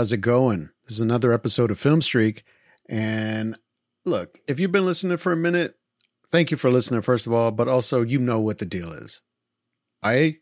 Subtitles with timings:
[0.00, 0.70] How's it going?
[0.86, 2.42] This is another episode of Film Streak.
[2.88, 3.58] And
[4.06, 5.76] look, if you've been listening for a minute,
[6.32, 9.20] thank you for listening, first of all, but also you know what the deal is.
[10.02, 10.38] I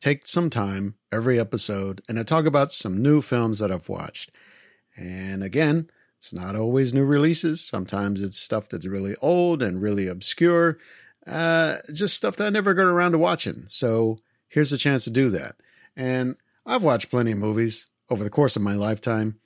[0.00, 4.34] take some time every episode and I talk about some new films that I've watched.
[4.96, 7.62] And again, it's not always new releases.
[7.62, 10.78] Sometimes it's stuff that's really old and really obscure,
[11.26, 13.64] uh, just stuff that I never got around to watching.
[13.66, 15.56] So here's a chance to do that.
[15.94, 19.38] And I've watched plenty of movies over the course of my lifetime.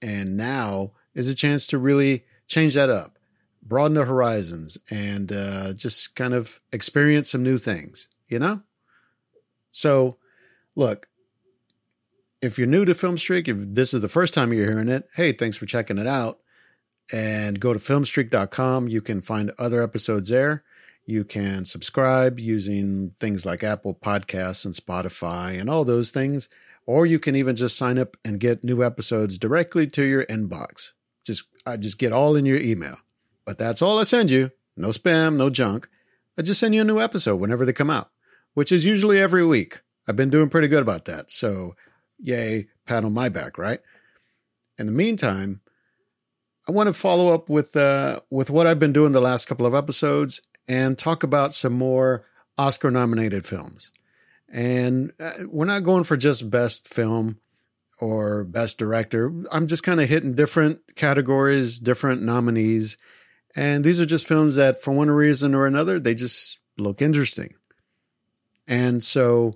[0.00, 3.18] And now is a chance to really change that up,
[3.62, 8.62] broaden the horizons, and uh, just kind of experience some new things, you know?
[9.70, 10.16] So,
[10.74, 11.08] look,
[12.40, 15.08] if you're new to Film Streak, if this is the first time you're hearing it,
[15.14, 16.38] hey, thanks for checking it out.
[17.12, 18.88] And go to filmstreak.com.
[18.88, 20.64] You can find other episodes there.
[21.04, 26.48] You can subscribe using things like Apple Podcasts and Spotify and all those things
[26.86, 30.88] or you can even just sign up and get new episodes directly to your inbox.
[31.24, 32.96] Just I just get all in your email.
[33.44, 34.50] But that's all I send you.
[34.76, 35.88] No spam, no junk.
[36.38, 38.10] I just send you a new episode whenever they come out,
[38.54, 39.82] which is usually every week.
[40.06, 41.30] I've been doing pretty good about that.
[41.30, 41.74] So,
[42.18, 43.80] yay, pat on my back, right?
[44.78, 45.60] In the meantime,
[46.68, 49.66] I want to follow up with uh, with what I've been doing the last couple
[49.66, 52.26] of episodes and talk about some more
[52.58, 53.90] Oscar nominated films.
[54.54, 57.40] And uh, we're not going for just best film
[57.98, 59.32] or best director.
[59.50, 62.96] I'm just kind of hitting different categories, different nominees.
[63.56, 67.54] And these are just films that, for one reason or another, they just look interesting.
[68.68, 69.54] And so,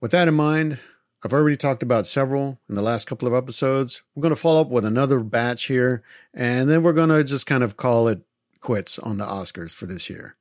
[0.00, 0.78] with that in mind,
[1.24, 4.02] I've already talked about several in the last couple of episodes.
[4.14, 7.46] We're going to follow up with another batch here, and then we're going to just
[7.46, 8.22] kind of call it
[8.60, 10.36] quits on the Oscars for this year.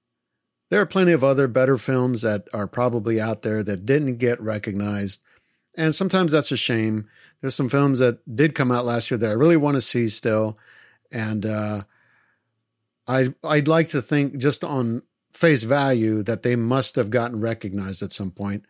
[0.69, 4.39] There are plenty of other better films that are probably out there that didn't get
[4.39, 5.21] recognized.
[5.75, 7.07] And sometimes that's a shame.
[7.41, 10.09] There's some films that did come out last year that I really want to see
[10.09, 10.57] still.
[11.11, 11.83] And uh,
[13.07, 15.01] I, I'd like to think just on
[15.33, 18.65] face value that they must have gotten recognized at some point,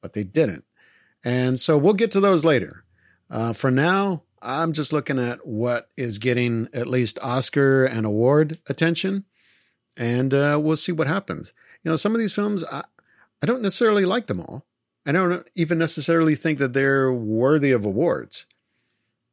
[0.00, 0.64] but they didn't.
[1.22, 2.84] And so we'll get to those later.
[3.30, 8.58] Uh, for now, I'm just looking at what is getting at least Oscar and award
[8.68, 9.24] attention
[9.96, 11.52] and uh, we'll see what happens.
[11.82, 12.84] You know, some of these films, I,
[13.42, 14.64] I don't necessarily like them all.
[15.06, 18.46] I don't even necessarily think that they're worthy of awards,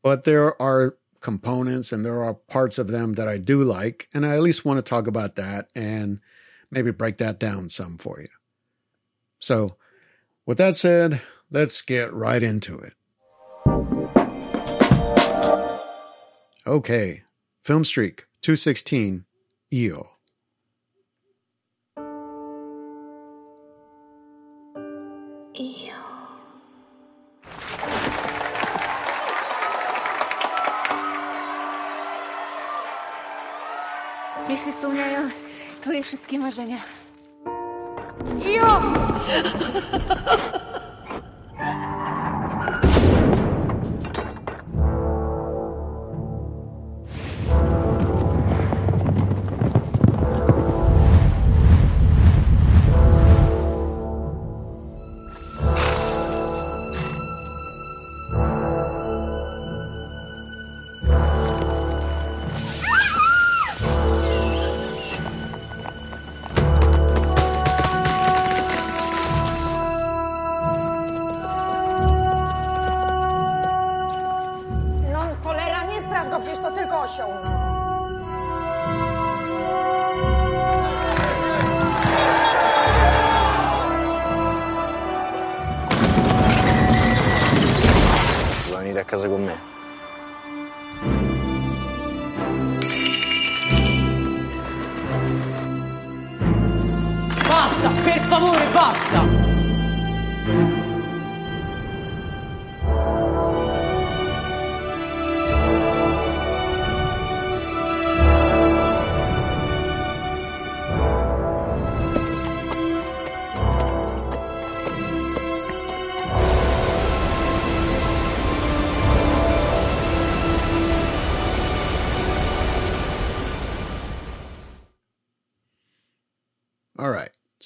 [0.03, 4.25] but there are components and there are parts of them that I do like, and
[4.25, 6.19] I at least want to talk about that and
[6.71, 8.27] maybe break that down some for you.
[9.39, 9.77] So,
[10.45, 12.93] with that said, let's get right into it.
[16.67, 17.23] Okay,
[17.63, 19.25] Film Streak 216
[19.73, 20.10] EO.
[34.51, 35.29] Niech się spełniają
[35.81, 36.77] twoje wszystkie marzenia.
[38.45, 38.81] Jo!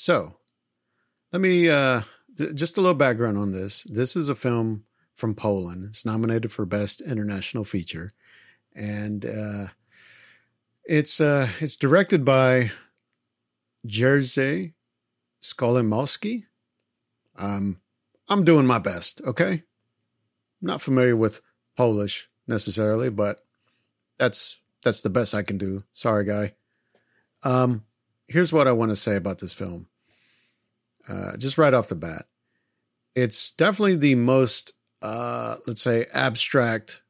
[0.05, 0.35] So
[1.33, 2.01] let me uh
[2.37, 3.81] th- just a little background on this.
[3.85, 4.83] This is a film
[5.15, 5.83] from Poland.
[5.85, 8.11] It's nominated for Best International Feature.
[8.75, 9.67] And uh
[10.83, 12.69] it's uh it's directed by
[13.87, 14.73] Jerzy
[15.41, 16.43] Skolimowski.
[17.35, 17.81] Um
[18.29, 19.53] I'm doing my best, okay?
[19.53, 21.41] I'm not familiar with
[21.75, 23.39] Polish necessarily, but
[24.19, 25.81] that's that's the best I can do.
[25.93, 26.53] Sorry, guy.
[27.41, 27.85] Um,
[28.27, 29.87] here's what I want to say about this film.
[31.07, 32.25] Uh, just right off the bat,
[33.15, 37.01] it's definitely the most, uh, let's say, abstract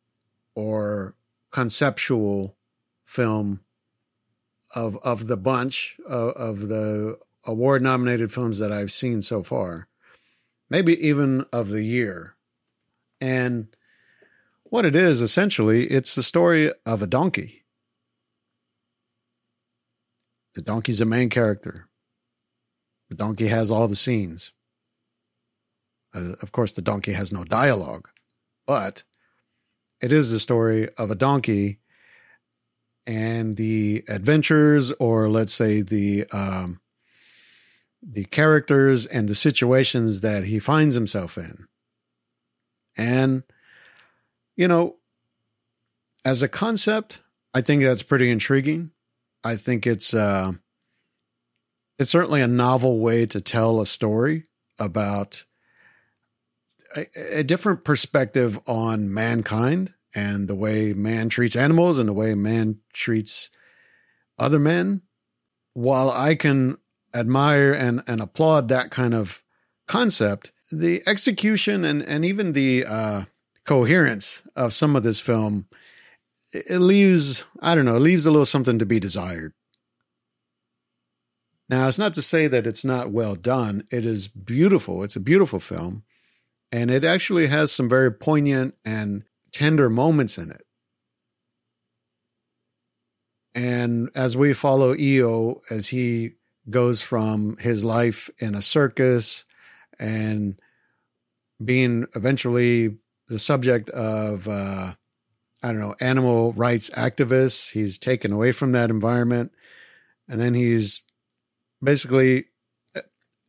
[0.56, 1.16] or
[1.52, 2.58] conceptual
[3.06, 3.62] film
[4.74, 9.88] of of the bunch of, of the award nominated films that I've seen so far,
[10.70, 12.36] maybe even of the year.
[13.22, 13.68] And
[14.64, 17.64] what it is essentially, it's the story of a donkey.
[20.56, 21.88] The donkey's the main character.
[23.16, 24.52] The donkey has all the scenes.
[26.14, 28.10] Uh, of course, the donkey has no dialogue,
[28.68, 29.04] but
[30.02, 31.80] it is the story of a donkey
[33.08, 36.82] and the adventures, or let's say the um,
[38.04, 41.68] the characters and the situations that he finds himself in.
[42.98, 43.44] And
[44.58, 44.98] you know,
[46.26, 47.22] as a concept,
[47.54, 48.92] I think that's pretty intriguing.
[49.42, 50.52] I think it's uh,
[51.98, 54.46] it's certainly a novel way to tell a story
[54.80, 55.46] about
[56.96, 62.34] a, a different perspective on mankind and the way man treats animals and the way
[62.34, 63.50] man treats
[64.40, 65.02] other men.
[65.74, 66.78] While I can
[67.14, 69.44] admire and, and applaud that kind of
[69.88, 73.26] concept, the execution and, and even the uh,
[73.66, 75.68] coherence of some of this film,
[76.54, 79.54] it leaves, I don't know, it leaves a little something to be desired.
[81.68, 83.88] Now, it's not to say that it's not well done.
[83.92, 85.04] It is beautiful.
[85.04, 86.04] It's a beautiful film.
[86.72, 90.66] And it actually has some very poignant and tender moments in it.
[93.56, 96.34] And as we follow EO as he
[96.70, 99.46] goes from his life in a circus
[99.98, 100.60] and
[101.64, 102.98] being eventually
[103.30, 104.94] the subject of, uh,
[105.64, 109.54] I don't know, animal rights activists, he's taken away from that environment.
[110.28, 111.02] And then he's
[111.86, 112.46] basically,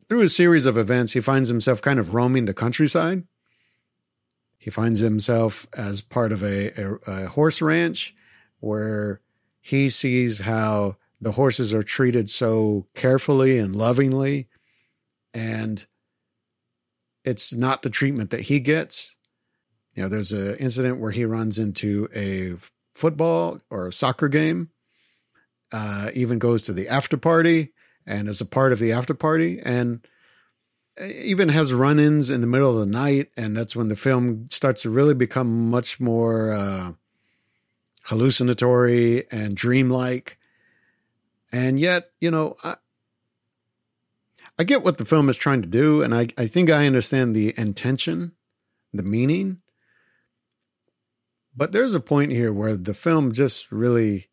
[0.07, 3.23] through a series of events, he finds himself kind of roaming the countryside
[4.67, 8.13] he finds himself as part of a, a, a horse ranch
[8.59, 9.21] where
[9.61, 14.49] he sees how the horses are treated so carefully and lovingly.
[15.33, 15.85] And
[17.23, 19.15] it's not the treatment that he gets.
[19.95, 22.55] You know, there's an incident where he runs into a
[22.93, 24.71] football or a soccer game,
[25.71, 27.71] uh, even goes to the after party
[28.07, 29.59] and is a part of the after party.
[29.63, 30.07] And
[30.99, 34.81] even has run-ins in the middle of the night, and that's when the film starts
[34.81, 36.93] to really become much more uh,
[38.05, 40.39] hallucinatory and dreamlike.
[41.51, 42.77] And yet, you know, I,
[44.57, 47.35] I get what the film is trying to do, and I, I think I understand
[47.35, 48.31] the intention,
[48.91, 49.61] the meaning.
[51.55, 54.29] But there's a point here where the film just really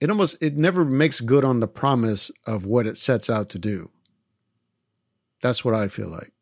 [0.00, 3.58] it almost it never makes good on the promise of what it sets out to
[3.58, 3.90] do.
[5.42, 6.32] That's what I feel like.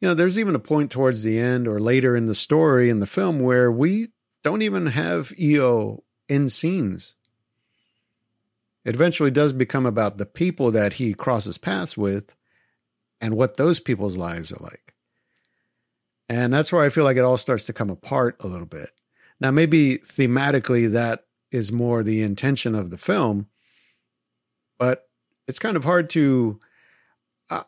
[0.00, 3.00] You know, there's even a point towards the end or later in the story in
[3.00, 4.08] the film where we
[4.42, 7.14] don't even have EO in scenes.
[8.84, 12.34] It eventually does become about the people that he crosses paths with
[13.20, 14.94] and what those people's lives are like.
[16.30, 18.90] And that's where I feel like it all starts to come apart a little bit.
[19.40, 23.48] Now, maybe thematically, that is more the intention of the film,
[24.78, 25.08] but
[25.46, 26.60] it's kind of hard to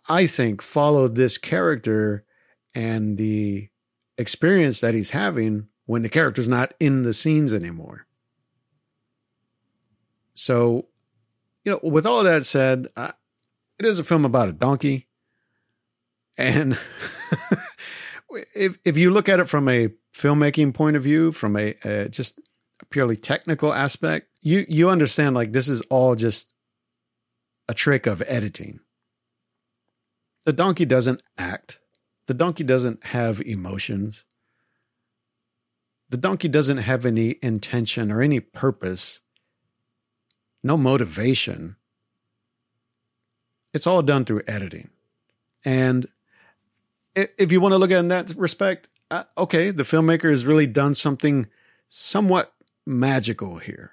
[0.08, 2.24] I think, follow this character
[2.74, 3.68] and the
[4.16, 8.06] experience that he's having when the character's not in the scenes anymore.
[10.34, 10.86] So,
[11.64, 13.12] you know, with all that said, uh,
[13.78, 15.08] it is a film about a donkey.
[16.38, 16.78] And
[18.54, 22.08] if if you look at it from a filmmaking point of view, from a, a
[22.08, 22.40] just
[22.90, 26.52] purely technical aspect, you you understand like this is all just
[27.68, 28.80] a trick of editing
[30.44, 31.78] the donkey doesn't act.
[32.26, 34.24] The donkey doesn't have emotions.
[36.10, 39.20] The donkey doesn't have any intention or any purpose,
[40.62, 41.76] no motivation.
[43.72, 44.90] It's all done through editing.
[45.64, 46.06] And
[47.14, 50.44] if you want to look at it in that respect, uh, okay, the filmmaker has
[50.44, 51.46] really done something
[51.88, 52.52] somewhat
[52.86, 53.92] magical here.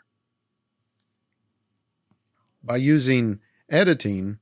[2.64, 4.40] By using editing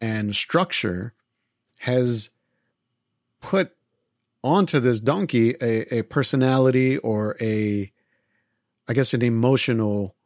[0.00, 1.12] and structure
[1.80, 2.30] has
[3.40, 3.72] put
[4.42, 7.92] onto this donkey a, a personality or a,
[8.88, 10.16] I guess, an emotional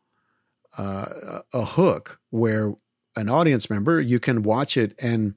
[0.77, 2.75] uh, a hook where
[3.17, 5.35] an audience member you can watch it and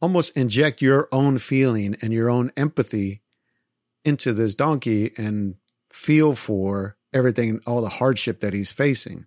[0.00, 3.22] almost inject your own feeling and your own empathy
[4.04, 5.56] into this donkey and
[5.90, 9.26] feel for everything, all the hardship that he's facing.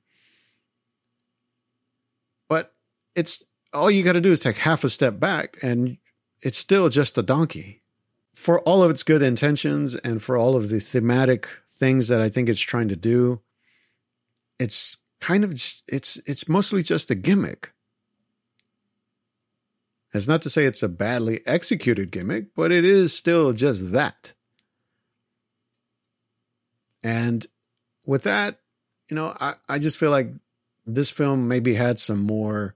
[2.47, 2.73] But
[3.15, 3.43] it's
[3.73, 5.97] all you got to do is take half a step back and
[6.41, 7.81] it's still just a donkey.
[8.35, 12.29] For all of its good intentions and for all of the thematic things that I
[12.29, 13.41] think it's trying to do,
[14.59, 15.51] it's kind of
[15.87, 17.73] it's it's mostly just a gimmick.
[20.13, 24.33] It's not to say it's a badly executed gimmick, but it is still just that.
[27.03, 27.45] And
[28.09, 28.59] with that,
[29.07, 30.31] you know, I, I just feel like
[30.87, 32.73] this film maybe had some more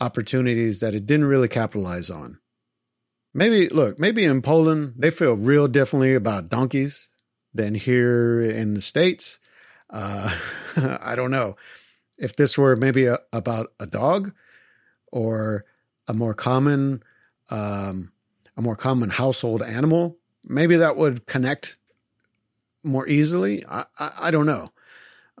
[0.00, 2.40] opportunities that it didn't really capitalize on.
[3.32, 7.08] Maybe, look, maybe in Poland, they feel real differently about donkeys
[7.54, 9.38] than here in the States.
[9.90, 10.36] Uh,
[11.00, 11.56] I don't know.
[12.18, 14.32] If this were maybe a, about a dog
[15.12, 15.66] or
[16.08, 17.04] a more common,
[17.48, 18.10] um,
[18.56, 21.77] a more common household animal, maybe that would connect
[22.84, 23.64] more easily.
[23.66, 24.70] I, I, I don't know.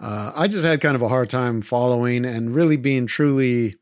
[0.00, 3.76] Uh, I just had kind of a hard time following and really being truly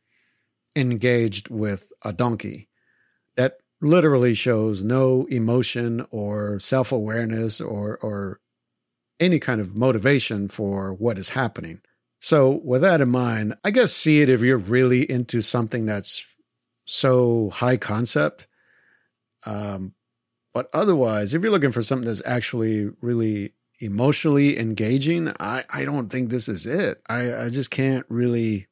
[0.75, 2.69] engaged with a donkey
[3.37, 8.41] that literally shows no emotion or self awareness or or
[9.21, 11.81] any kind of motivation for what is happening.
[12.21, 16.25] So, with that in mind, I guess see it if you're really into something that's
[16.87, 18.47] so high concept.
[19.45, 19.95] Um,
[20.57, 26.09] but otherwise, if you're looking for something that's actually really emotionally engaging, I, I don't
[26.09, 27.03] think this is it.
[27.07, 28.67] I, I just can't really,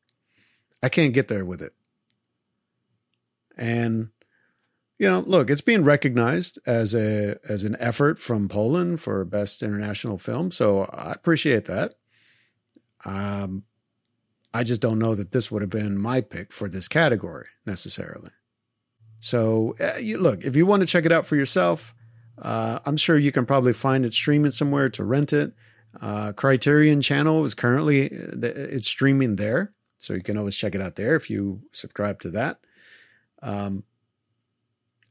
[0.83, 1.75] I can't get there with it.
[3.59, 4.09] And,
[4.99, 9.62] you know, look, it's being recognized as a, as an effort from Poland for best
[9.62, 10.50] international film.
[10.53, 11.97] So I appreciate that.
[13.05, 13.64] Um,
[14.55, 18.31] I just don't know that this would have been my pick for this category necessarily.
[19.25, 21.95] So, uh, you, look, if you want to check it out for yourself,
[22.37, 25.54] uh, I'm sure you can probably find it streaming somewhere to rent it.
[25.99, 30.97] Uh, Criterion Channel is currently it's streaming there, so you can always check it out
[30.97, 32.59] there if you subscribe to that.
[33.40, 33.85] Um,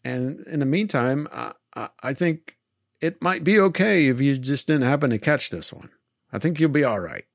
[0.04, 2.60] and in the meantime, I, I think
[3.02, 5.90] it might be okay if you just didn't happen to catch this one.
[6.32, 7.26] I think you'll be all right.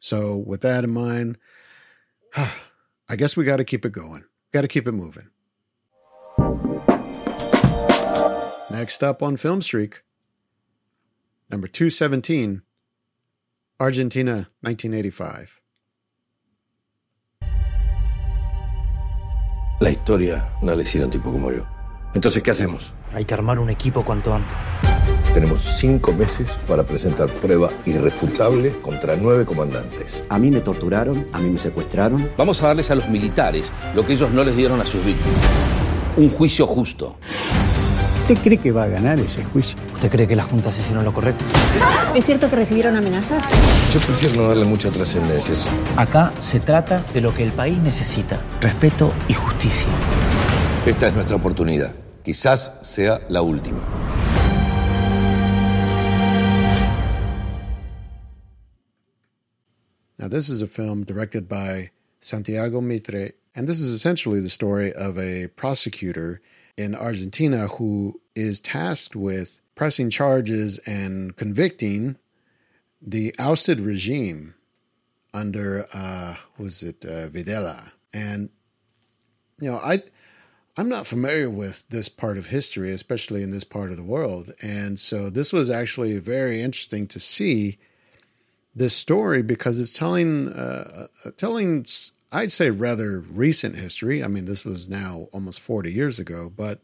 [0.00, 1.38] So, with that in mind,
[3.08, 4.24] I guess we got to keep it going.
[4.52, 5.28] Got to keep it moving.
[8.70, 10.02] Next up on Film Streak,
[11.50, 12.62] number 217,
[13.80, 15.60] Argentina, 1985.
[19.80, 21.66] La historia no la hicieron tipo como yo.
[22.14, 22.92] Entonces, ¿qué hacemos?
[23.14, 24.54] Hay que armar un equipo cuanto antes.
[25.34, 30.12] Tenemos cinco meses para presentar prueba irrefutable contra nueve comandantes.
[30.28, 32.30] A mí me torturaron, a mí me secuestraron.
[32.36, 35.38] Vamos a darles a los militares lo que ellos no les dieron a sus víctimas.
[36.18, 37.16] Un juicio justo.
[38.20, 39.78] ¿Usted cree que va a ganar ese juicio?
[39.94, 41.42] ¿Usted cree que las juntas hicieron lo correcto?
[42.14, 43.42] ¿Es cierto que recibieron amenazas?
[43.92, 45.68] Yo prefiero no darle mucha trascendencia a eso.
[45.96, 49.88] Acá se trata de lo que el país necesita: respeto y justicia.
[50.84, 51.94] Esta es nuestra oportunidad.
[52.22, 53.78] Quizás sea la última.
[60.22, 64.92] Now, this is a film directed by Santiago Mitre, and this is essentially the story
[64.92, 66.40] of a prosecutor
[66.76, 72.18] in Argentina who is tasked with pressing charges and convicting
[73.04, 74.54] the ousted regime
[75.34, 77.90] under uh was it uh, Videla.
[78.14, 78.48] And
[79.60, 80.04] you know I
[80.76, 84.52] I'm not familiar with this part of history especially in this part of the world.
[84.62, 87.78] And so this was actually very interesting to see
[88.74, 91.84] this story because it's telling uh, uh telling
[92.32, 94.24] I'd say rather recent history.
[94.24, 96.80] I mean, this was now almost 40 years ago, but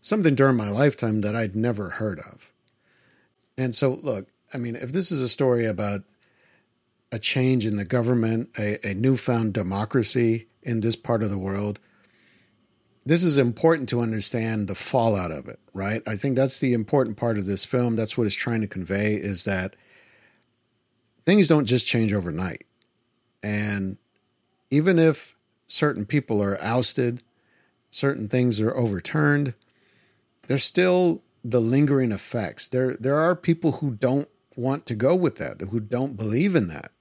[0.00, 2.50] something during my lifetime that I'd never heard of.
[3.58, 6.00] And so, look, I mean, if this is a story about
[7.12, 11.78] a change in the government, a, a newfound democracy in this part of the world,
[13.04, 16.02] this is important to understand the fallout of it, right?
[16.06, 17.96] I think that's the important part of this film.
[17.96, 19.76] That's what it's trying to convey is that
[21.28, 22.64] things don't just change overnight.
[23.42, 23.98] And
[24.70, 27.22] even if certain people are ousted,
[27.90, 29.52] certain things are overturned,
[30.46, 32.66] there's still the lingering effects.
[32.66, 36.68] There there are people who don't want to go with that, who don't believe in
[36.68, 36.92] that,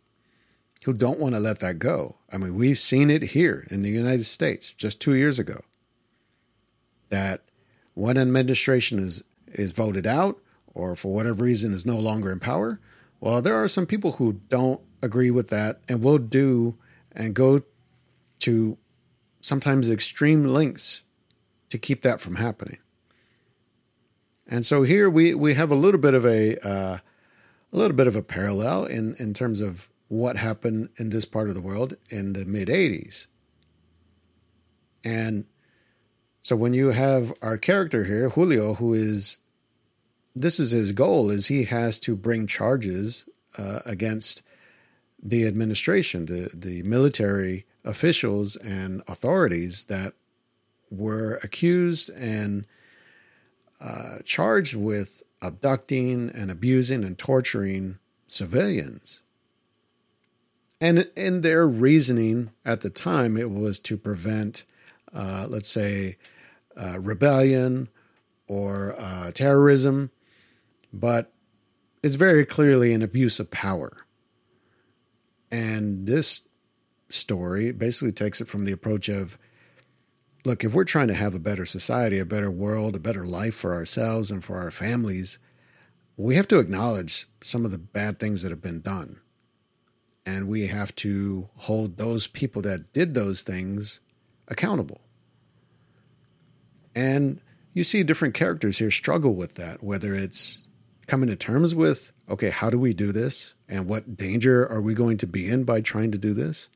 [0.83, 2.17] who don't want to let that go.
[2.29, 5.61] I mean, we've seen it here in the United States just 2 years ago.
[7.07, 7.43] That
[7.93, 10.37] one administration is is voted out
[10.73, 12.81] or for whatever reason is no longer in power,
[13.19, 16.77] well, there are some people who don't agree with that and will do
[17.11, 17.61] and go
[18.39, 18.77] to
[19.41, 21.01] sometimes extreme lengths
[21.69, 22.79] to keep that from happening.
[24.47, 26.97] And so here we we have a little bit of a uh,
[27.73, 31.49] a little bit of a parallel in in terms of what happened in this part
[31.49, 33.27] of the world in the mid 80s.
[35.03, 35.45] And
[36.41, 39.37] so when you have our character here, Julio, who is
[40.41, 43.27] this is his goal is he has to bring charges
[43.57, 44.43] uh, against
[45.21, 50.13] the administration, the the military officials and authorities that
[50.91, 52.65] were accused and
[53.81, 59.21] uh, charged with abducting and abusing and torturing civilians.
[60.79, 64.65] And in their reasoning at the time, it was to prevent,
[65.13, 66.17] uh, let's say,
[66.75, 67.87] uh, rebellion
[68.47, 70.11] or uh, terrorism,
[70.99, 71.31] but
[72.03, 74.05] it's very clearly an abuse of power.
[75.51, 76.47] And this
[77.09, 79.37] story basically takes it from the approach of
[80.45, 83.55] look, if we're trying to have a better society, a better world, a better life
[83.55, 85.39] for ourselves and for our families,
[86.15, 89.19] we have to acknowledge some of the bad things that have been done.
[90.25, 93.99] And we have to hold those people that did those things
[94.47, 95.01] accountable.
[96.95, 97.41] And
[97.73, 100.65] you see different characters here struggle with that, whether it's
[101.07, 103.53] coming to terms with, okay, how do we do this?
[103.67, 106.69] And what danger are we going to be in by trying to do this?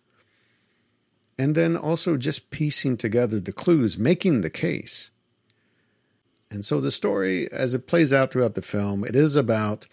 [1.42, 5.10] and then also just piecing together the clues, making the case.
[6.52, 9.88] And so the story, as it plays out throughout the film, it is about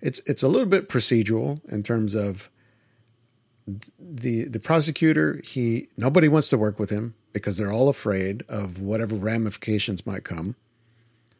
[0.00, 2.48] it's it's a little bit procedural in terms of
[3.98, 5.40] the the prosecutor.
[5.42, 10.22] He nobody wants to work with him because they're all afraid of whatever ramifications might
[10.22, 10.54] come.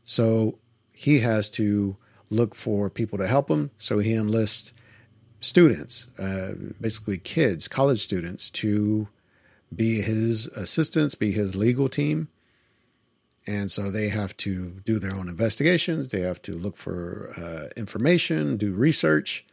[0.03, 0.59] So
[0.91, 1.97] he has to
[2.31, 3.71] look for people to help him.
[3.77, 4.73] So he enlists
[5.41, 9.09] students, uh, basically kids, college students, to
[9.75, 12.29] be his assistants, be his legal team.
[13.47, 16.11] And so they have to do their own investigations.
[16.11, 19.47] They have to look for uh, information, do research.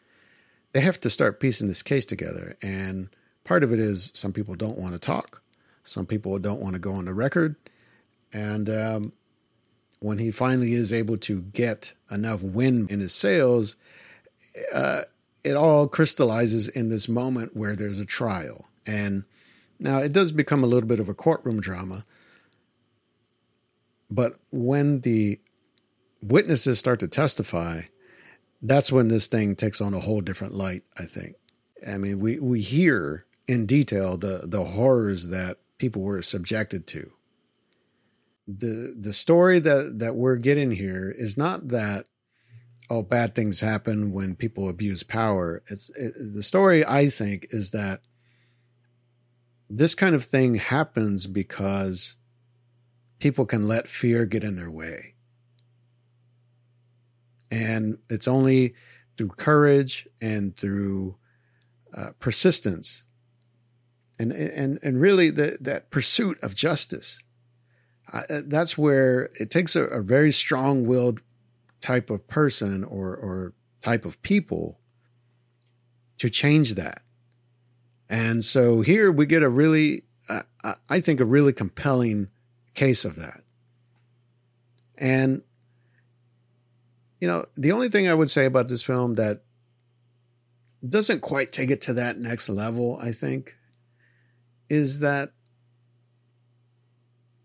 [0.74, 2.58] They have to start piecing this case together.
[2.62, 3.10] And
[3.46, 5.42] part of it is some people don't want to talk,
[5.84, 7.56] some people don't want to go on the record.
[8.34, 9.14] And um,
[10.06, 13.76] when he finally is able to get enough wind in his sails,
[14.72, 15.02] uh,
[15.44, 18.68] it all crystallizes in this moment where there's a trial.
[18.86, 19.26] And
[19.80, 22.04] now, it does become a little bit of a courtroom drama,
[24.12, 25.40] but when the
[26.22, 27.82] witnesses start to testify,
[28.62, 31.36] that's when this thing takes on a whole different light, I think.
[31.86, 37.12] I mean, we, we hear in detail the, the horrors that people were subjected to.
[38.48, 42.06] The the story that, that we're getting here is not that
[42.90, 45.64] oh bad things happen when people abuse power.
[45.70, 48.02] It's it, the story I think is that
[49.70, 52.16] this kind of thing happens because
[53.20, 55.16] people can let fear get in their way.
[57.50, 58.76] And it's only
[59.18, 61.16] through courage and through
[61.96, 63.04] uh, persistence
[64.20, 67.22] and, and, and really the, that pursuit of justice.
[68.16, 71.22] Uh, that's where it takes a, a very strong willed
[71.82, 74.80] type of person or, or type of people
[76.18, 77.02] to change that.
[78.10, 80.44] And so here we get a really, uh,
[80.90, 82.30] I think, a really compelling
[82.74, 83.42] case of that.
[84.98, 85.42] And,
[87.20, 89.42] you know, the only thing I would say about this film that
[90.88, 93.58] doesn't quite take it to that next level, I think,
[94.70, 95.34] is that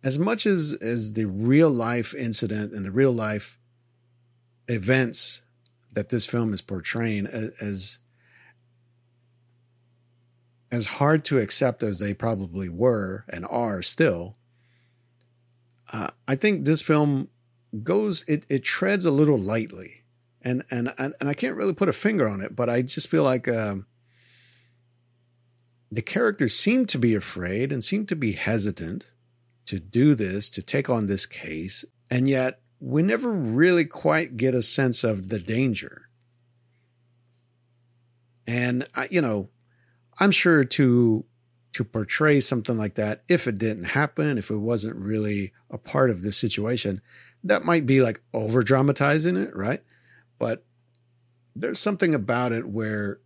[0.02, 3.58] as much as, as the real life incident and the real life
[4.68, 5.42] events
[5.92, 7.98] that this film is portraying as,
[10.70, 14.34] as hard to accept as they probably were and are still,
[15.92, 17.28] uh, I think this film
[17.82, 20.02] goes it it treads a little lightly,
[20.42, 23.24] and and and, I can't really put a finger on it, but I just feel
[23.24, 23.86] like um,
[25.90, 29.06] the characters seem to be afraid and seem to be hesitant
[29.70, 34.52] to do this to take on this case, and yet we never really quite get
[34.52, 36.08] a sense of the danger.
[38.48, 39.48] And I, you know,
[40.18, 41.24] I'm sure to
[41.72, 46.10] to portray something like that, if it didn't happen, if it wasn't really a part
[46.10, 47.00] of the situation,
[47.44, 49.84] that might be like over dramatizing it, right?
[50.40, 50.64] But
[51.54, 53.20] there's something about it where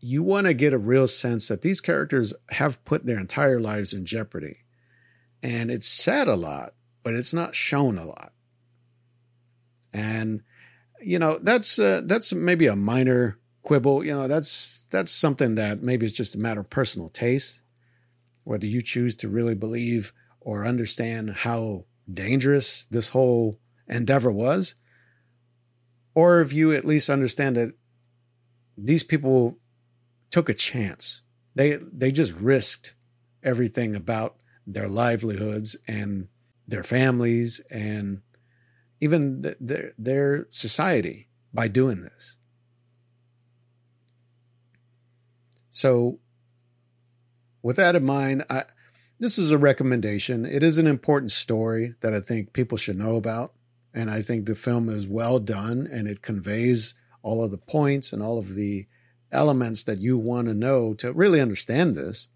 [0.00, 3.94] you want to get a real sense that these characters have put their entire lives
[3.94, 4.58] in jeopardy.
[5.42, 8.32] And it's said a lot, but it's not shown a lot.
[9.92, 10.42] And
[11.00, 15.82] you know, that's uh, that's maybe a minor quibble, you know, that's that's something that
[15.82, 17.62] maybe it's just a matter of personal taste,
[18.44, 24.74] whether you choose to really believe or understand how dangerous this whole endeavor was,
[26.14, 27.72] or if you at least understand that
[28.76, 29.58] these people
[30.30, 31.20] took a chance.
[31.54, 32.94] They they just risked
[33.42, 36.28] everything about their livelihoods and
[36.66, 38.22] their families and
[39.00, 42.36] even th- their their society by doing this.
[45.70, 46.18] So,
[47.62, 48.64] with that in mind, I,
[49.18, 50.44] this is a recommendation.
[50.44, 53.54] It is an important story that I think people should know about.
[53.94, 58.12] And I think the film is well done and it conveys all of the points
[58.12, 58.86] and all of the
[59.30, 62.28] elements that you want to know to really understand this.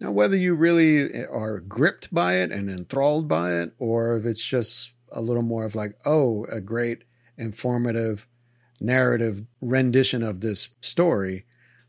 [0.00, 4.44] Now, whether you really are gripped by it and enthralled by it, or if it's
[4.44, 7.04] just a little more of like, oh, a great
[7.38, 8.26] informative
[8.80, 11.44] narrative rendition of this story,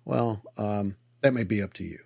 [0.05, 1.99] well, um, that may be up to you.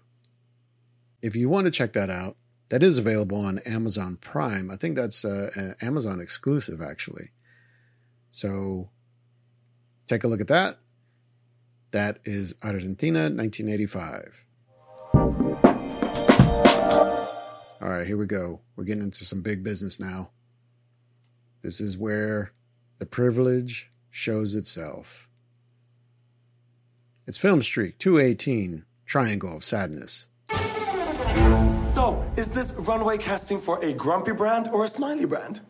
[1.21, 2.37] If you want to check that out,
[2.69, 4.71] that is available on Amazon Prime.
[4.71, 7.31] I think that's uh, an Amazon exclusive, actually.
[8.29, 8.89] So
[10.07, 10.77] take a look at that.
[11.91, 14.45] That is Argentina, 1985.
[17.81, 18.59] All right, here we go.
[18.75, 20.31] We're getting into some big business now.
[21.61, 22.51] This is where
[22.97, 25.29] the privilege shows itself.
[27.25, 30.27] It's Film Streak 218 Triangle of Sadness.
[31.85, 35.61] So, is this runway casting for a grumpy brand or a smiley brand?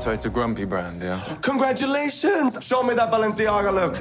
[0.00, 1.20] So it's a grumpy brand, yeah?
[1.42, 2.58] Congratulations!
[2.62, 3.96] Show me that Balenciaga look.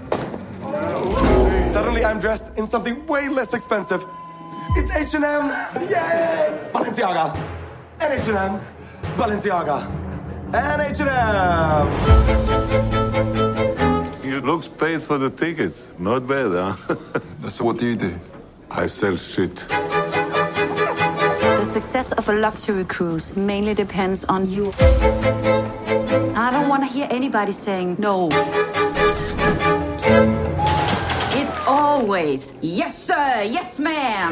[1.71, 4.03] Suddenly I'm dressed in something way less expensive.
[4.79, 5.23] It's H&M!
[5.89, 6.69] Yay!
[6.71, 7.35] Balenciaga!
[7.99, 8.61] And H&M!
[9.17, 9.77] Balenciaga!
[10.53, 11.87] And H&M!
[14.23, 15.91] You looks paid for the tickets.
[15.97, 16.75] Not bad, huh?
[17.49, 18.19] so what do you do?
[18.69, 19.55] I sell shit.
[21.59, 24.71] The success of a luxury cruise mainly depends on you.
[26.37, 28.29] I don't want to hear anybody saying no.
[31.97, 34.31] Always yes, sir, yes, ma'am.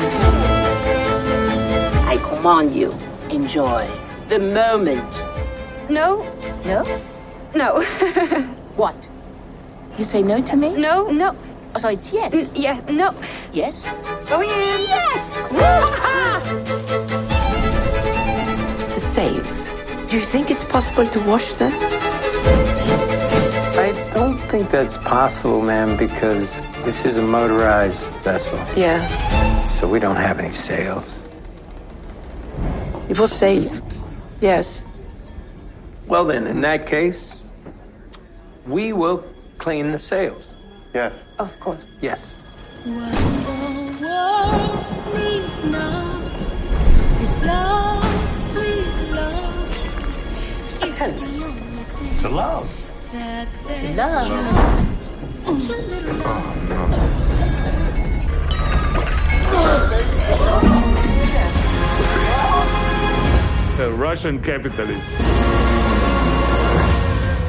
[2.07, 2.93] I command you,
[3.31, 3.89] enjoy
[4.29, 5.09] the moment.
[5.89, 6.21] No.
[6.63, 6.83] No?
[7.55, 7.81] No.
[8.75, 8.95] what?
[9.97, 10.77] You say no to me?
[10.77, 11.35] No, no.
[11.73, 12.35] Oh, so it's yes?
[12.35, 13.15] N- yeah, no.
[13.51, 13.91] Yes?
[14.29, 14.81] Go in.
[14.81, 15.51] Yes!
[18.93, 19.69] the sails.
[20.11, 21.94] Do you think it's possible to wash them?
[24.55, 28.57] I think that's possible, ma'am, because this is a motorized vessel.
[28.77, 29.05] Yeah.
[29.81, 31.03] So we don't have any sails.
[33.09, 33.81] It was sails.
[34.39, 34.81] Yes.
[36.07, 37.41] Well, then, in that case,
[38.65, 39.25] we will
[39.57, 40.53] clean the sails.
[40.93, 41.19] Yes.
[41.37, 41.83] Of course.
[41.99, 42.23] Yes.
[42.85, 46.21] What the world needs now
[47.19, 49.67] is love, sweet love.
[50.81, 52.84] It's the only To love.
[53.15, 54.27] That To there's love.
[54.77, 55.03] just
[55.67, 57.65] too little love.
[63.77, 65.07] A Russian capitalist.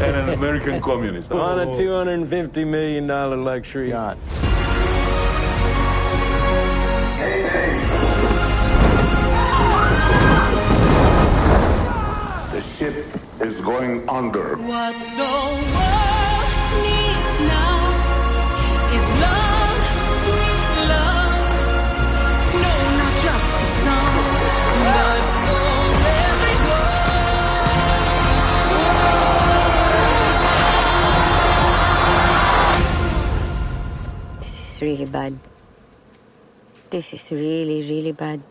[0.03, 1.31] and an American communist.
[1.47, 4.19] On a $250 million luxury yacht.
[12.53, 12.95] The ship
[13.47, 14.59] is going under.
[14.59, 15.35] What the
[15.79, 16.51] world
[16.83, 17.79] needs now
[18.91, 19.83] is love,
[20.19, 21.31] sweet love.
[22.59, 24.19] No, not just the song,
[24.83, 25.67] but for
[34.43, 35.39] This is really bad.
[36.91, 38.43] This is really, really bad.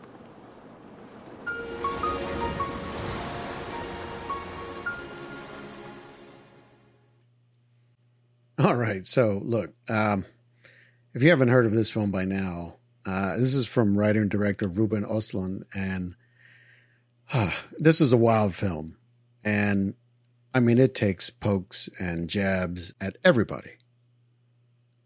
[8.66, 9.06] All right.
[9.06, 10.24] So, look, um,
[11.14, 14.28] if you haven't heard of this film by now, uh, this is from writer and
[14.28, 16.16] director Ruben Ostlund, and
[17.32, 18.96] uh, this is a wild film.
[19.44, 19.94] And
[20.52, 23.70] I mean, it takes pokes and jabs at everybody.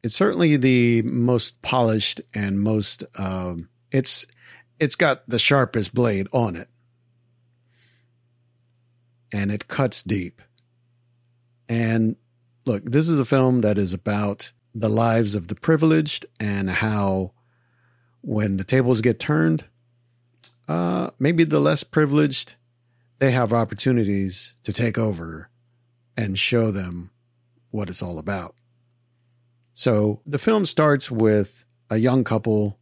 [0.02, 3.04] It's certainly the most polished and most.
[3.18, 4.26] Um, it's
[4.78, 6.68] it's got the sharpest blade on it,
[9.30, 10.40] and it cuts deep.
[11.68, 12.16] And
[12.70, 17.33] look, this is a film that is about the lives of the privileged and how,
[18.20, 19.64] when the tables get turned,
[20.68, 22.54] uh, maybe the less privileged,
[23.18, 25.50] they have opportunities to take over
[26.16, 27.11] and show them
[27.72, 28.54] what it's all about.
[29.72, 32.78] So the film starts with a young couple,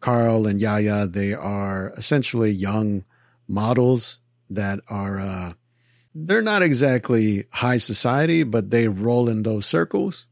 [0.00, 1.06] Carl and Yaya.
[1.06, 3.04] They are essentially young
[3.48, 4.18] models
[4.50, 5.52] that are uh,
[6.14, 10.26] they're not exactly high society, but they roll in those circles.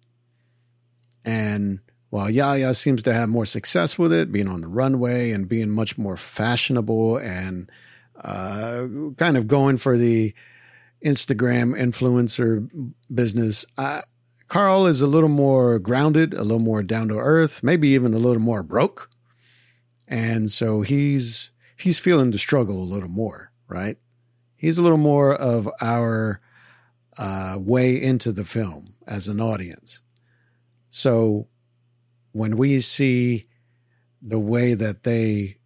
[1.25, 5.49] And while Yaya seems to have more success with it, being on the runway and
[5.49, 7.71] being much more fashionable and
[8.17, 8.87] uh,
[9.17, 10.35] kind of going for the
[11.05, 12.69] Instagram influencer
[13.13, 14.03] business, uh,
[14.49, 18.19] Carl is a little more grounded, a little more down to earth, maybe even a
[18.19, 19.11] little more broke.
[20.09, 23.99] And so he's he's feeling the struggle a little more, right?
[24.59, 26.41] He's a little more of our
[27.17, 30.03] uh, way into the film as an audience.
[30.91, 31.49] So
[32.33, 33.49] when we see
[34.21, 35.57] the way that they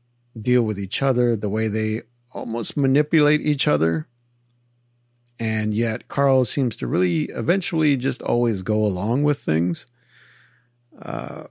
[0.41, 2.03] deal with each other, the way they
[2.33, 4.07] almost manipulate each other,
[5.39, 9.87] and yet Carl seems to really eventually just always go along with things.
[11.01, 11.45] Uh,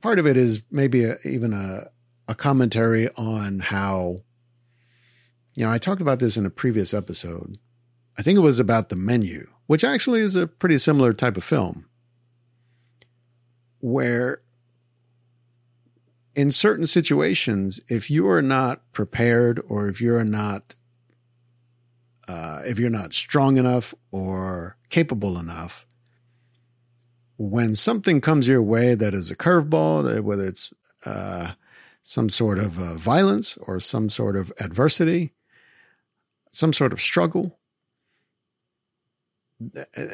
[0.00, 1.90] part of it is maybe a, even a,
[2.26, 4.22] a commentary on how,
[5.54, 7.58] you know, I talked about this in a previous episode.
[8.16, 11.44] I think it was about the menu, which actually is a pretty similar type of
[11.44, 11.88] film,
[13.80, 14.42] where
[16.34, 20.74] in certain situations, if you are not prepared or if you're not
[22.28, 25.86] uh, if you're not strong enough or capable enough,
[27.36, 30.72] when something comes your way that is a curveball, whether it's
[31.04, 31.52] uh,
[32.00, 35.32] some sort of uh, violence or some sort of adversity,
[36.52, 37.58] some sort of struggle,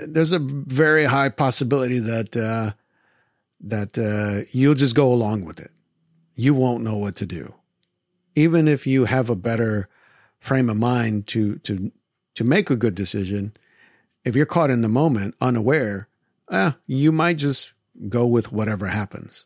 [0.07, 2.72] there's a very high possibility that uh,
[3.61, 5.70] that uh, you'll just go along with it.
[6.35, 7.55] You won't know what to do,
[8.35, 9.88] even if you have a better
[10.38, 11.90] frame of mind to to
[12.35, 13.53] to make a good decision.
[14.24, 16.09] If you're caught in the moment, unaware,
[16.51, 17.72] eh, you might just
[18.09, 19.44] go with whatever happens.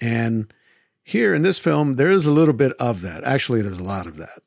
[0.00, 0.52] And
[1.02, 3.24] here in this film, there is a little bit of that.
[3.24, 4.42] Actually, there's a lot of that.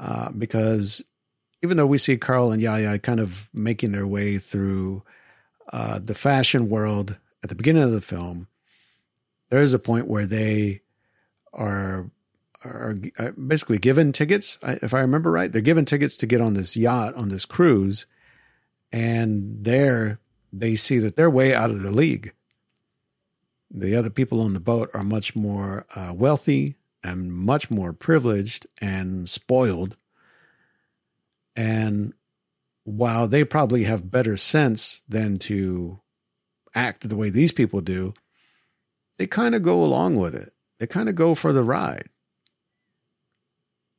[0.00, 1.04] Uh, because
[1.62, 5.02] even though we see Carl and Yaya kind of making their way through
[5.74, 8.48] uh, the fashion world at the beginning of the film,
[9.50, 10.80] there is a point where they
[11.52, 12.10] are
[12.62, 12.94] are
[13.32, 15.50] basically given tickets, if I remember right.
[15.50, 18.06] They're given tickets to get on this yacht on this cruise,
[18.92, 20.18] and there
[20.52, 22.32] they see that they're way out of the league.
[23.70, 28.66] The other people on the boat are much more uh, wealthy and much more privileged
[28.80, 29.96] and spoiled.
[31.56, 32.14] And
[32.84, 36.00] while they probably have better sense than to
[36.74, 38.14] act the way these people do,
[39.18, 40.50] they kind of go along with it.
[40.78, 42.08] They kind of go for the ride.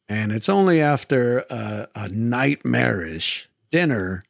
[0.10, 4.24] And it's only after a, a nightmarish dinner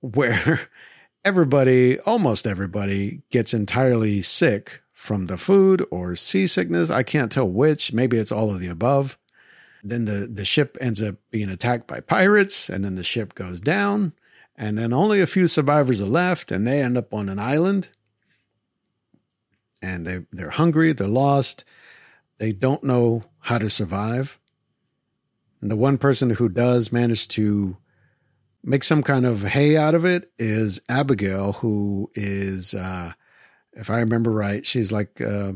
[0.00, 0.60] where
[1.24, 6.88] everybody, almost everybody, gets entirely sick from the food or seasickness.
[6.88, 7.92] I can't tell which.
[7.92, 9.18] Maybe it's all of the above.
[9.82, 13.58] Then the, the ship ends up being attacked by pirates, and then the ship goes
[13.58, 14.12] down.
[14.54, 17.88] And then only a few survivors are left, and they end up on an island.
[19.82, 21.64] And they, they're hungry, they're lost,
[22.38, 24.38] they don't know how to survive.
[25.60, 27.76] And the one person who does manage to
[28.62, 33.14] make some kind of hay out of it is Abigail, who is, uh,
[33.74, 35.52] if I remember right, she's like uh,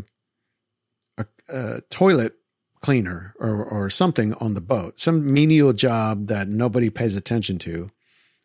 [1.19, 2.35] a, a, toilet
[2.81, 7.91] cleaner or, or something on the boat, some menial job that nobody pays attention to.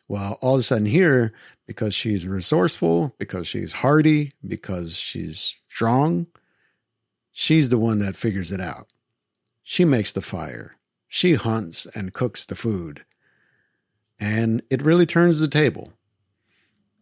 [0.08, 1.32] Well, all of a sudden here,
[1.66, 6.26] because she's resourceful, because she's hardy, because she's strong,
[7.30, 8.88] she's the one that figures it out.
[9.62, 10.76] She makes the fire.
[11.08, 13.04] She hunts and cooks the food.
[14.18, 15.92] And it really turns the table.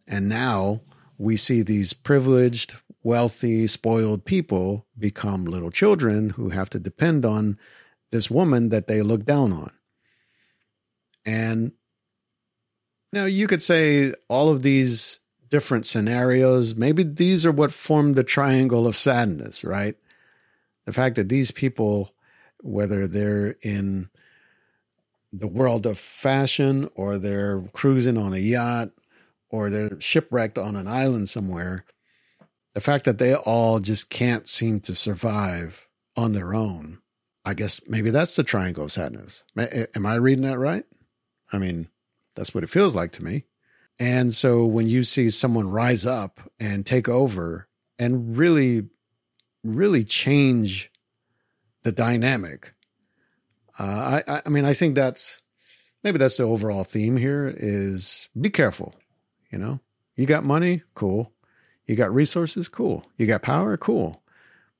[0.07, 0.81] And now
[1.21, 7.59] we see these privileged, wealthy, spoiled people become little children who have to depend on
[8.09, 9.71] this woman that they look down on.
[11.23, 11.73] And
[13.13, 18.23] now you could say all of these different scenarios, maybe these are what form the
[18.23, 19.95] triangle of sadness, right?
[20.85, 22.11] The fact that these people
[22.63, 24.09] whether they're in
[25.33, 28.91] the world of fashion or they're cruising on a yacht
[29.51, 31.85] or they're shipwrecked on an island somewhere,
[32.73, 36.99] the fact that they all just can't seem to survive on their own,
[37.45, 39.43] I guess maybe that's the triangle of sadness.
[39.57, 40.85] Am I reading that right?
[41.51, 41.89] I mean,
[42.35, 43.43] that's what it feels like to me.
[43.99, 47.67] And so when you see someone rise up and take over
[47.99, 48.87] and really,
[49.63, 50.91] really change
[51.83, 52.73] the dynamic.
[53.77, 55.41] Uh, I, I mean, I think that's
[56.03, 58.95] maybe that's the overall theme here is be careful.
[59.51, 59.79] You know,
[60.15, 61.31] you got money, cool.
[61.85, 63.05] You got resources, cool.
[63.17, 64.23] You got power, cool.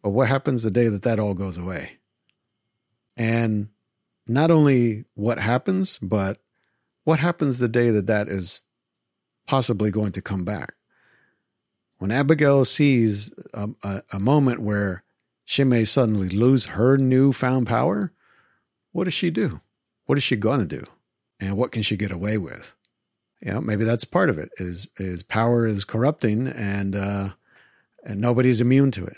[0.02, 1.98] But what happens the day that that all goes away?
[3.18, 3.70] And
[4.28, 6.40] not only what happens, but
[7.04, 8.62] what happens the day that that is
[9.48, 10.74] possibly going to come back.
[11.98, 15.04] When Abigail sees a, a, a moment where
[15.44, 18.14] she may suddenly lose her newfound power,
[18.92, 19.62] what does she do?
[20.06, 20.86] What is she going to do?
[21.40, 22.74] And what can she get away with?
[23.42, 24.50] You know, maybe that's part of it.
[24.58, 27.30] Is is power is corrupting, and uh,
[28.06, 29.18] and nobody's immune to it.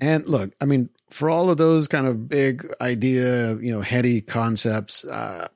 [0.00, 4.20] And look, I mean, for all of those kind of big idea, you know, heady
[4.20, 5.48] concepts, uh,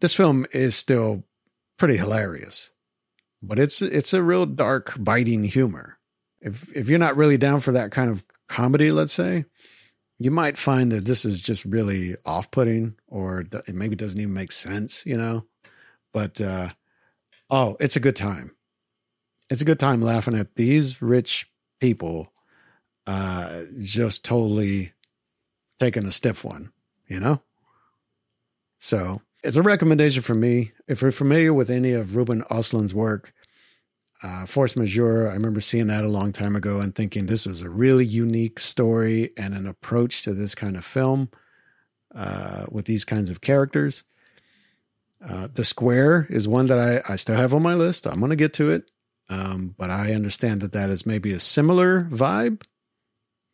[0.00, 1.24] this film is still
[1.78, 2.72] pretty hilarious.
[3.42, 5.98] But it's it's a real dark, biting humor.
[6.40, 9.46] If if you're not really down for that kind of comedy, let's say,
[10.18, 14.52] you might find that this is just really off-putting, or it maybe doesn't even make
[14.52, 15.46] sense, you know.
[16.12, 16.70] But uh,
[17.50, 18.54] oh, it's a good time.
[19.48, 22.32] It's a good time laughing at these rich people
[23.06, 24.92] uh, just totally
[25.78, 26.72] taking a stiff one,
[27.08, 27.40] you know?
[28.78, 30.72] So it's a recommendation for me.
[30.86, 33.32] If you're familiar with any of Ruben Ostlund's work,
[34.22, 37.62] uh, Force Majeure, I remember seeing that a long time ago and thinking this is
[37.62, 41.30] a really unique story and an approach to this kind of film
[42.14, 44.04] uh, with these kinds of characters.
[45.26, 48.06] Uh, the Square is one that I, I still have on my list.
[48.06, 48.90] I'm going to get to it.
[49.28, 52.62] Um, but I understand that that is maybe a similar vibe,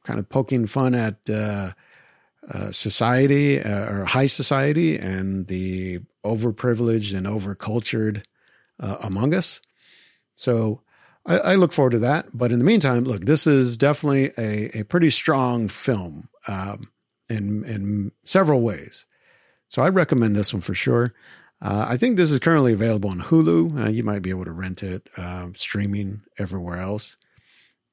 [0.05, 1.72] kind of poking fun at uh,
[2.50, 8.24] uh, society uh, or high society and the overprivileged and overcultured
[8.81, 9.61] uh, among us.
[10.35, 10.83] So
[11.26, 12.26] I, I, look forward to that.
[12.33, 16.90] But in the meantime, look, this is definitely a, a pretty strong film um,
[17.29, 19.07] in in several ways.
[19.68, 21.12] So I recommend this one for sure.
[21.61, 23.87] Uh, I think this is currently available on Hulu.
[23.87, 27.16] Uh, you might be able to rent it uh, streaming everywhere else.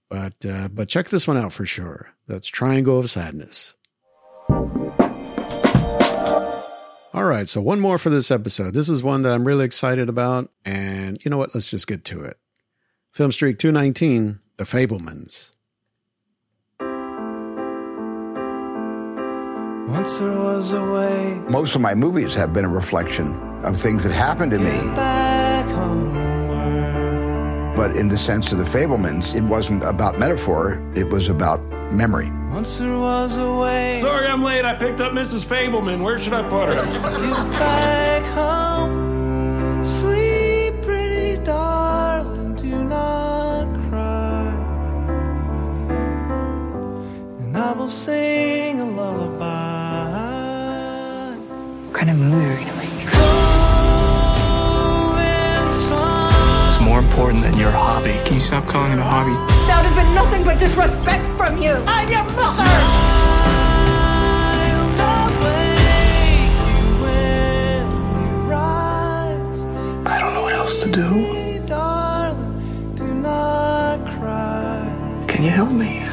[0.09, 2.09] But uh, but check this one out for sure.
[2.27, 3.75] That's Triangle of Sadness.
[7.15, 8.73] All right, so one more for this episode.
[8.73, 11.53] This is one that I'm really excited about, and you know what?
[11.53, 12.37] Let's just get to it.
[13.11, 15.51] Film Streak 219, The Fabelmans.
[19.89, 21.39] Once there was a way.
[21.49, 24.77] Most of my movies have been a reflection of things that happened to me.
[27.75, 31.59] But in the sense of the Fabelmans, it wasn't about metaphor, it was about
[31.91, 32.29] memory.
[32.51, 33.99] Once there was a way.
[33.99, 34.63] Sorry I'm late.
[34.63, 35.43] I picked up Mrs.
[35.43, 36.03] Fabelman.
[36.03, 36.75] Where should I put her?
[36.75, 37.01] Get
[37.57, 39.83] back home.
[39.83, 42.53] Sleep, pretty darling.
[42.55, 44.53] Do not cry.
[47.39, 49.43] And I will sing a lullaby.
[51.85, 53.52] What kind of movie are we gonna make?
[56.93, 58.13] More important than your hobby.
[58.23, 59.33] Can you stop calling it a hobby?
[59.65, 61.73] That has been nothing but disrespect from you.
[61.87, 62.69] I'm your mother.
[70.05, 71.09] I don't know what else to do.
[75.27, 76.03] Can you help me?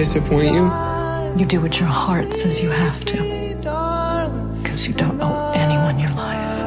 [0.00, 0.64] Disappoint you.
[1.38, 3.18] You do what your heart says you have to.
[4.62, 6.58] Because you don't owe anyone your life.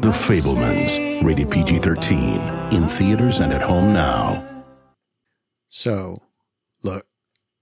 [0.00, 2.40] The Fabelmans, rated PG 13,
[2.72, 4.46] in theaters and at home now.
[5.66, 6.22] So,
[6.84, 7.08] look,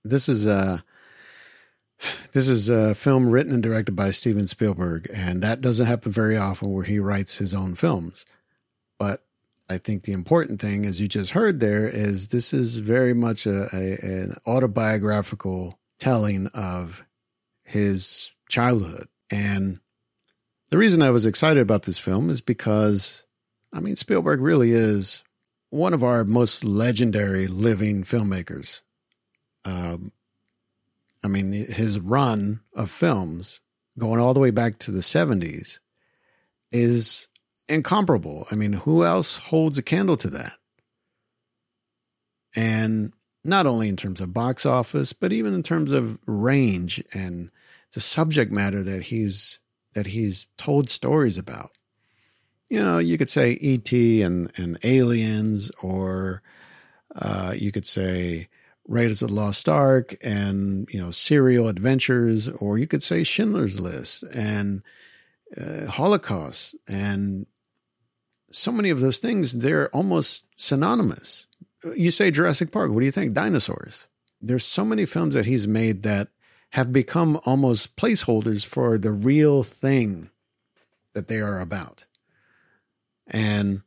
[0.04, 0.84] this is a
[2.32, 6.36] this is a film written and directed by Steven Spielberg, and that doesn't happen very
[6.36, 8.26] often where he writes his own films.
[8.98, 9.24] But
[9.72, 13.46] I think the important thing, as you just heard there, is this is very much
[13.46, 17.04] a, a an autobiographical telling of
[17.64, 19.08] his childhood.
[19.30, 19.80] And
[20.70, 23.24] the reason I was excited about this film is because,
[23.72, 25.22] I mean, Spielberg really is
[25.70, 28.80] one of our most legendary living filmmakers.
[29.64, 30.12] Um,
[31.24, 33.60] I mean, his run of films
[33.98, 35.78] going all the way back to the 70s
[36.70, 37.28] is
[37.68, 38.46] incomparable.
[38.50, 40.52] I mean, who else holds a candle to that?
[42.54, 43.12] And
[43.44, 47.50] not only in terms of box office, but even in terms of range and
[47.92, 49.58] the subject matter that he's
[49.94, 51.72] that he's told stories about.
[52.70, 54.22] You know, you could say E.T.
[54.22, 56.42] and and aliens, or
[57.14, 58.48] uh, you could say
[58.88, 63.78] Raiders of the Lost Ark and you know serial adventures, or you could say Schindler's
[63.78, 64.82] List and
[65.56, 67.46] uh, Holocaust and
[68.52, 69.52] so many of those things.
[69.58, 71.46] They're almost synonymous.
[71.96, 73.32] You say Jurassic Park, what do you think?
[73.32, 74.08] Dinosaurs.
[74.40, 76.28] There's so many films that he's made that
[76.70, 80.30] have become almost placeholders for the real thing
[81.12, 82.06] that they are about.
[83.26, 83.82] And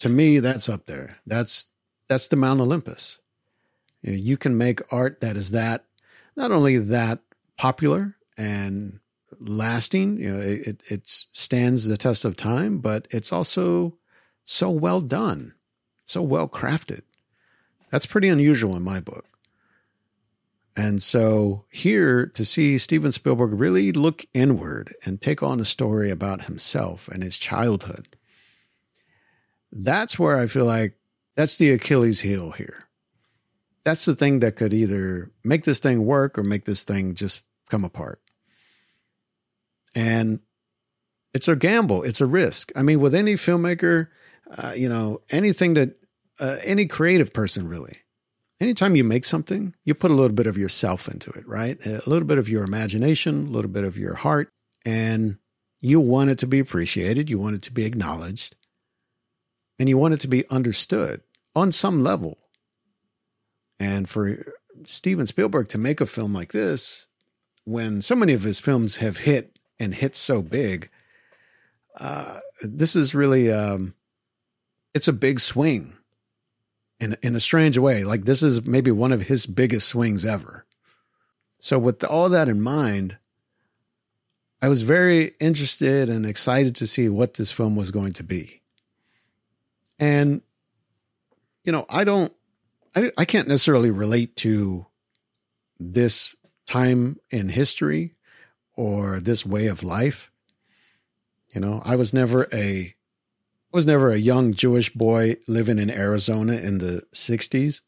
[0.00, 1.18] to me, that's up there.
[1.26, 1.66] That's
[2.08, 3.18] that's the Mount Olympus.
[4.02, 5.84] You, know, you can make art that is that
[6.36, 7.20] not only that
[7.56, 8.98] popular and
[9.48, 13.96] lasting, you know, it, it stands the test of time, but it's also
[14.44, 15.54] so well done,
[16.04, 17.02] so well crafted.
[17.90, 19.26] That's pretty unusual in my book.
[20.74, 26.10] And so here to see Steven Spielberg really look inward and take on a story
[26.10, 28.16] about himself and his childhood.
[29.70, 30.94] That's where I feel like
[31.36, 32.84] that's the Achilles heel here.
[33.84, 37.42] That's the thing that could either make this thing work or make this thing just
[37.68, 38.21] come apart.
[39.94, 40.40] And
[41.34, 42.72] it's a gamble, it's a risk.
[42.76, 44.08] I mean, with any filmmaker,
[44.56, 45.96] uh, you know, anything that
[46.40, 47.98] uh, any creative person really,
[48.60, 51.84] anytime you make something, you put a little bit of yourself into it, right?
[51.86, 54.50] A little bit of your imagination, a little bit of your heart,
[54.84, 55.38] and
[55.80, 58.54] you want it to be appreciated, you want it to be acknowledged,
[59.78, 61.22] and you want it to be understood
[61.54, 62.38] on some level.
[63.80, 64.52] And for
[64.84, 67.08] Steven Spielberg to make a film like this,
[67.64, 69.51] when so many of his films have hit
[69.82, 70.88] and hit so big,
[71.98, 73.94] uh, this is really um,
[74.94, 75.94] it's a big swing
[77.00, 78.04] in in a strange way.
[78.04, 80.64] Like this is maybe one of his biggest swings ever.
[81.58, 83.18] So with all that in mind,
[84.60, 88.62] I was very interested and excited to see what this film was going to be.
[89.98, 90.42] And
[91.64, 92.32] you know, I don't
[92.94, 94.86] I I can't necessarily relate to
[95.78, 96.34] this
[96.66, 98.14] time in history
[98.74, 100.30] or this way of life.
[101.54, 102.94] You know, I was never a
[103.72, 107.80] I was never a young Jewish boy living in Arizona in the 60s.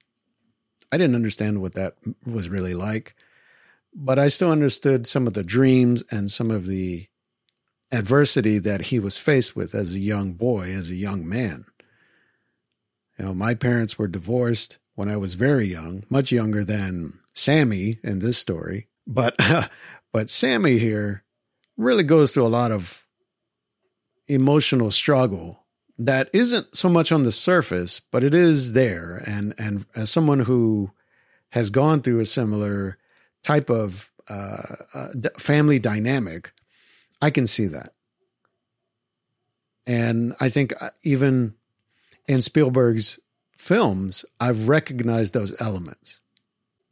[0.91, 3.15] I didn't understand what that was really like,
[3.95, 7.07] but I still understood some of the dreams and some of the
[7.93, 11.67] adversity that he was faced with as a young boy, as a young man.
[13.19, 17.99] You know, my parents were divorced when I was very young, much younger than Sammy
[18.03, 18.89] in this story.
[19.07, 19.37] But
[20.15, 21.25] but Sammy here
[21.77, 23.05] really goes through a lot of
[24.29, 25.65] emotional struggle
[25.99, 29.21] that isn't so much on the surface, but it is there.
[29.27, 30.93] And and as someone who
[31.51, 32.97] has gone through a similar
[33.43, 36.53] type of uh, uh, family dynamic,
[37.21, 37.91] I can see that.
[39.85, 41.55] And I think uh, even
[42.29, 43.19] in Spielberg's
[43.59, 46.21] films, I've recognized those elements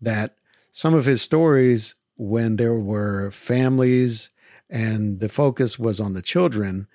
[0.01, 0.35] that
[0.73, 4.31] some of his stories, when there were families
[4.71, 6.87] and the focus was on the children,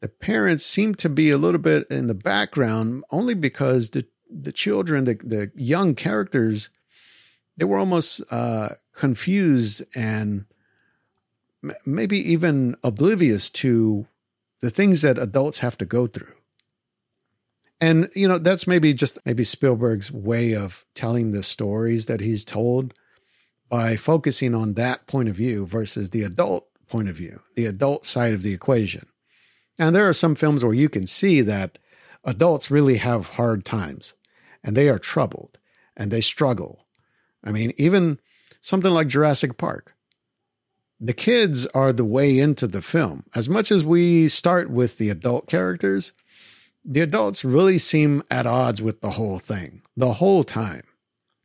[0.00, 4.52] the parents seemed to be a little bit in the background only because the the
[4.52, 6.70] children, the the young characters,
[7.56, 10.46] they were almost uh, confused and
[11.84, 14.06] maybe even oblivious to
[14.60, 16.32] the things that adults have to go through.
[17.80, 22.44] And you know that's maybe just maybe Spielberg's way of telling the stories that he's
[22.44, 22.94] told
[23.70, 28.04] by focusing on that point of view versus the adult point of view, the adult
[28.04, 29.06] side of the equation.
[29.78, 31.78] And there are some films where you can see that
[32.24, 34.14] adults really have hard times
[34.62, 35.58] and they are troubled
[35.96, 36.84] and they struggle.
[37.42, 38.20] I mean, even
[38.60, 39.94] something like Jurassic Park.
[41.02, 43.24] The kids are the way into the film.
[43.34, 46.12] As much as we start with the adult characters,
[46.84, 50.82] the adults really seem at odds with the whole thing the whole time.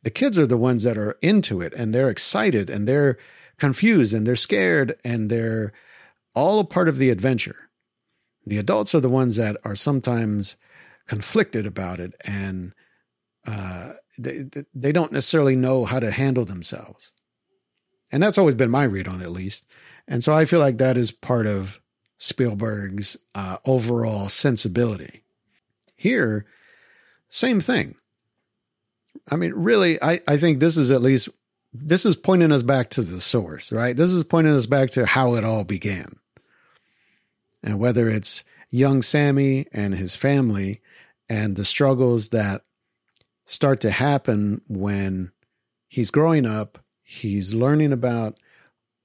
[0.06, 3.18] The kids are the ones that are into it and they're excited and they're
[3.58, 5.72] confused and they're scared and they're
[6.32, 7.68] all a part of the adventure.
[8.46, 10.58] The adults are the ones that are sometimes
[11.08, 12.72] conflicted about it and
[13.48, 17.10] uh, they, they don't necessarily know how to handle themselves.
[18.12, 19.66] And that's always been my read on it, at least.
[20.06, 21.80] And so I feel like that is part of
[22.16, 25.24] Spielberg's uh, overall sensibility.
[25.96, 26.46] Here,
[27.28, 27.96] same thing.
[29.30, 31.28] I mean, really, I, I think this is at least,
[31.72, 33.96] this is pointing us back to the source, right?
[33.96, 36.16] This is pointing us back to how it all began.
[37.62, 40.80] And whether it's young Sammy and his family
[41.28, 42.62] and the struggles that
[43.46, 45.32] start to happen when
[45.88, 48.38] he's growing up, he's learning about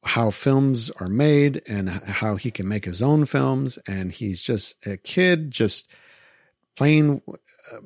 [0.04, 4.76] how films are made and how he can make his own films and he's just
[4.88, 5.92] a kid just
[6.76, 7.22] playing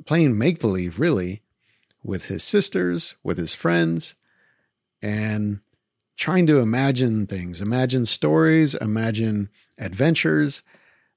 [0.06, 1.42] playing make believe really
[2.06, 4.16] with his sisters, with his friends
[5.02, 5.60] and
[6.16, 10.64] trying to imagine things, imagine stories, imagine adventures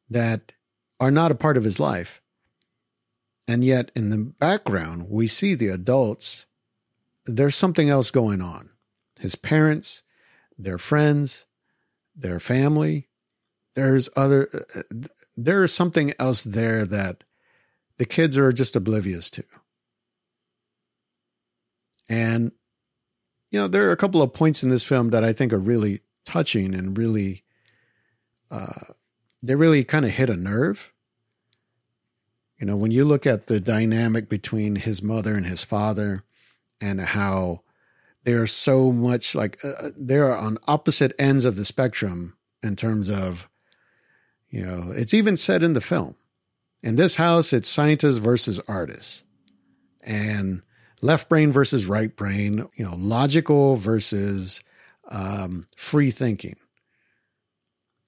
[0.09, 0.53] that
[0.99, 2.23] are not a part of his life.
[3.47, 6.47] And yet, in the background, we see the adults.
[7.25, 8.71] There's something else going on.
[9.21, 10.03] His parents,
[10.59, 11.47] their friends,
[12.17, 13.09] their family.
[13.75, 14.83] There's other, uh,
[15.37, 17.25] there is something else there that
[17.99, 19.45] the kids are just oblivious to.
[22.09, 22.53] And,
[23.51, 25.59] you know, there are a couple of points in this film that I think are
[25.59, 27.45] really touching and really,
[28.51, 28.93] uh,
[29.43, 30.93] they really kind of hit a nerve.
[32.59, 36.25] You know, when you look at the dynamic between his mother and his father
[36.81, 37.63] and how
[38.25, 43.09] they are so much like uh, they're on opposite ends of the spectrum in terms
[43.11, 43.49] of,
[44.51, 46.15] you know, it's even said in the film.
[46.83, 49.23] In this house, it's scientists versus artists
[50.03, 50.63] and
[51.01, 54.63] left brain versus right brain, you know, logical versus
[55.11, 56.57] um, free thinking.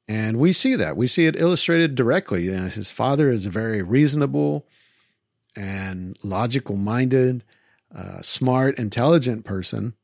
[0.09, 0.97] And we see that.
[0.97, 2.45] We see it illustrated directly.
[2.45, 4.66] You know, his father is a very reasonable
[5.57, 7.45] and logical minded,
[7.95, 9.95] uh, smart, intelligent person.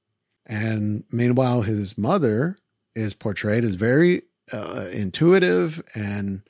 [0.46, 2.56] And meanwhile, his mother
[2.94, 4.22] is portrayed as very
[4.52, 6.42] uh, intuitive and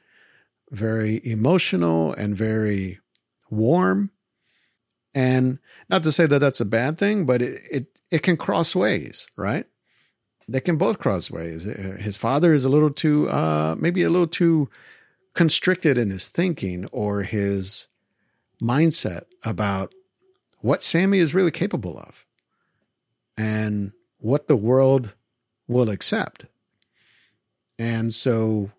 [0.71, 2.99] very emotional and very
[3.49, 4.11] warm.
[5.17, 5.59] And
[5.89, 9.27] not to say that that's a bad thing, but it, it, it can cross ways,
[9.35, 9.65] right?
[10.47, 11.65] They can both cross ways.
[11.65, 14.69] His father is a little too, uh, maybe a little too
[15.33, 17.87] constricted in his thinking or his
[18.63, 19.95] mindset about
[20.61, 22.27] what Sammy is really capable of
[23.39, 25.15] and what the world
[25.67, 26.45] will accept.
[27.79, 28.71] And so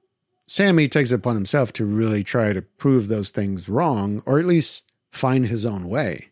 [0.45, 4.45] Sammy takes it upon himself to really try to prove those things wrong, or at
[4.45, 6.29] least find his own way,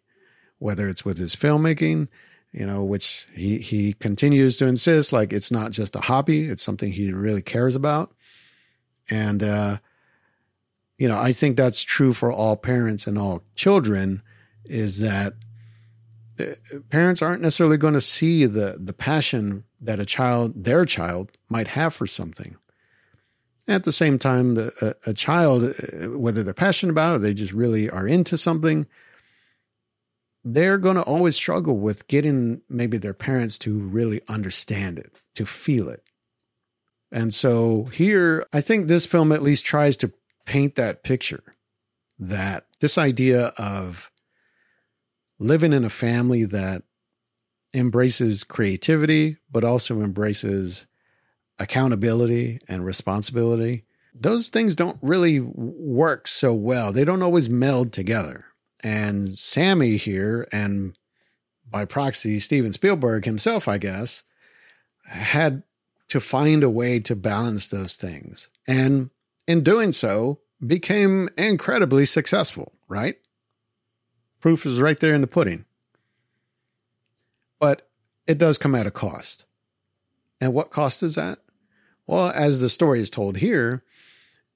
[0.60, 2.08] whether it's with his filmmaking,
[2.52, 6.64] you know, which he, he continues to insist like it's not just a hobby, it's
[6.64, 8.14] something he really cares about.
[9.10, 9.78] And, uh,
[10.98, 14.24] you know, I think that's true for all parents and all children
[14.64, 15.34] is that
[16.90, 21.68] parents aren't necessarily going to see the the passion that a child their child might
[21.70, 22.58] have for something
[23.68, 27.20] at the same time the, a, a, child uh, whether they're passionate about it or
[27.20, 28.86] they just really are into something
[30.44, 35.44] they're going to always struggle with getting maybe their parents to really understand it to
[35.44, 36.04] feel it.
[37.12, 40.14] And so here i think this film at least tries to
[40.46, 41.44] paint that picture
[42.20, 44.12] that this idea of
[45.40, 46.84] living in a family that
[47.74, 50.88] embraces creativity, but also embraces
[51.60, 53.86] accountability and responsibility.
[54.14, 56.92] Those things don't really work so well.
[56.92, 58.46] They don't always meld together.
[58.84, 60.98] And Sammy here, and
[61.70, 64.24] by proxy, Steven Spielberg himself, I guess,
[65.06, 65.64] had
[66.10, 68.50] to find a way to balance those things.
[68.68, 69.10] And
[69.48, 73.18] in doing so, became incredibly successful, right?
[74.40, 75.66] Proof is right there in the pudding.
[77.60, 77.88] But
[78.28, 79.46] it does come at a cost.
[80.40, 81.40] And what cost is that?
[82.08, 83.84] Well, as the story is told here,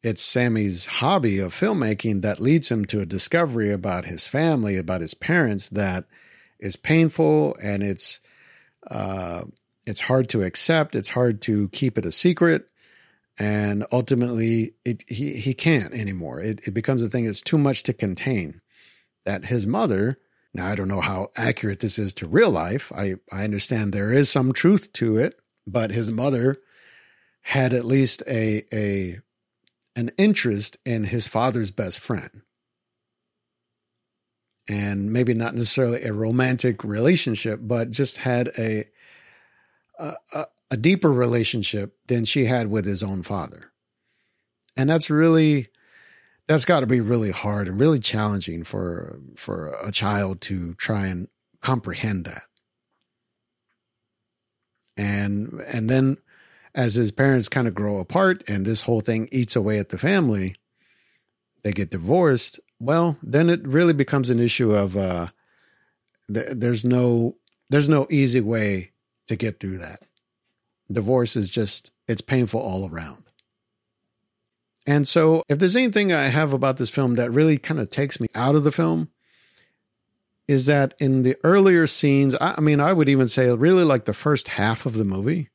[0.01, 5.01] it's Sammy's hobby of filmmaking that leads him to a discovery about his family, about
[5.01, 6.05] his parents that
[6.59, 8.19] is painful and it's
[8.89, 9.43] uh,
[9.85, 10.95] it's hard to accept.
[10.95, 12.69] It's hard to keep it a secret,
[13.39, 16.39] and ultimately, it he he can't anymore.
[16.39, 18.61] It it becomes a thing that's too much to contain
[19.25, 20.17] that his mother,
[20.53, 22.91] now I don't know how accurate this is to real life.
[22.95, 26.57] I, I understand there is some truth to it, but his mother
[27.41, 29.19] had at least a, a,
[29.95, 32.41] an interest in his father's best friend.
[34.69, 38.85] And maybe not necessarily a romantic relationship, but just had a,
[39.97, 43.71] a, a deeper relationship than she had with his own father.
[44.77, 45.69] And that's really
[46.47, 51.05] that's got to be really hard and really challenging for for a child to try
[51.07, 51.27] and
[51.61, 52.43] comprehend that.
[54.97, 56.17] And and then
[56.75, 59.97] as his parents kind of grow apart and this whole thing eats away at the
[59.97, 60.55] family,
[61.63, 62.59] they get divorced.
[62.79, 65.27] Well, then it really becomes an issue of uh,
[66.33, 67.35] th- there's no
[67.69, 68.91] there's no easy way
[69.27, 69.99] to get through that.
[70.91, 73.23] Divorce is just it's painful all around.
[74.87, 78.19] And so, if there's anything I have about this film that really kind of takes
[78.19, 79.09] me out of the film,
[80.47, 84.15] is that in the earlier scenes, I, mean, I would even say really like the
[84.15, 85.49] first half of the movie,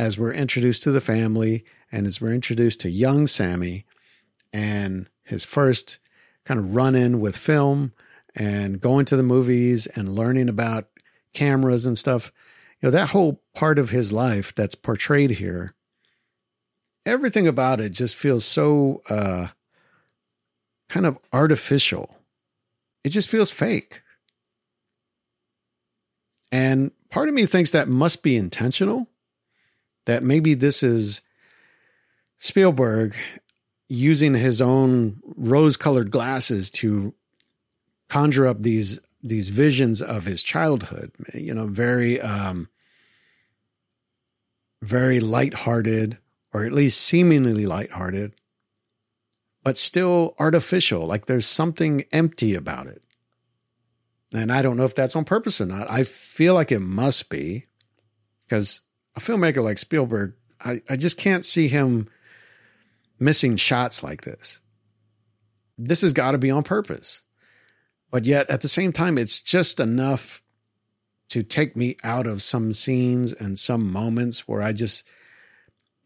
[0.00, 3.84] as we're introduced to the family and as we're introduced to young Sammy
[4.50, 5.98] and his first
[6.46, 7.92] kind of run in with film
[8.34, 10.88] and going to the movies and learning about
[11.34, 12.32] cameras and stuff.
[12.80, 15.74] You know, that whole part of his life that's portrayed here
[17.04, 19.48] everything about it just feels so uh,
[20.88, 22.16] kind of artificial.
[23.04, 24.00] It just feels fake.
[26.50, 29.09] And part of me thinks that must be intentional
[30.06, 31.22] that maybe this is
[32.36, 33.14] Spielberg
[33.88, 37.14] using his own rose-colored glasses to
[38.08, 41.12] conjure up these these visions of his childhood.
[41.34, 42.68] You know, very um,
[44.82, 46.18] very lighthearted,
[46.52, 48.34] or at least seemingly lighthearted,
[49.62, 51.06] but still artificial.
[51.06, 53.02] Like there's something empty about it.
[54.32, 55.90] And I don't know if that's on purpose or not.
[55.90, 57.66] I feel like it must be
[58.46, 58.80] because
[59.16, 60.34] a filmmaker like Spielberg,
[60.64, 62.08] I, I just can't see him
[63.18, 64.60] missing shots like this.
[65.78, 67.22] This has got to be on purpose.
[68.10, 70.42] But yet at the same time, it's just enough
[71.28, 75.06] to take me out of some scenes and some moments where I just,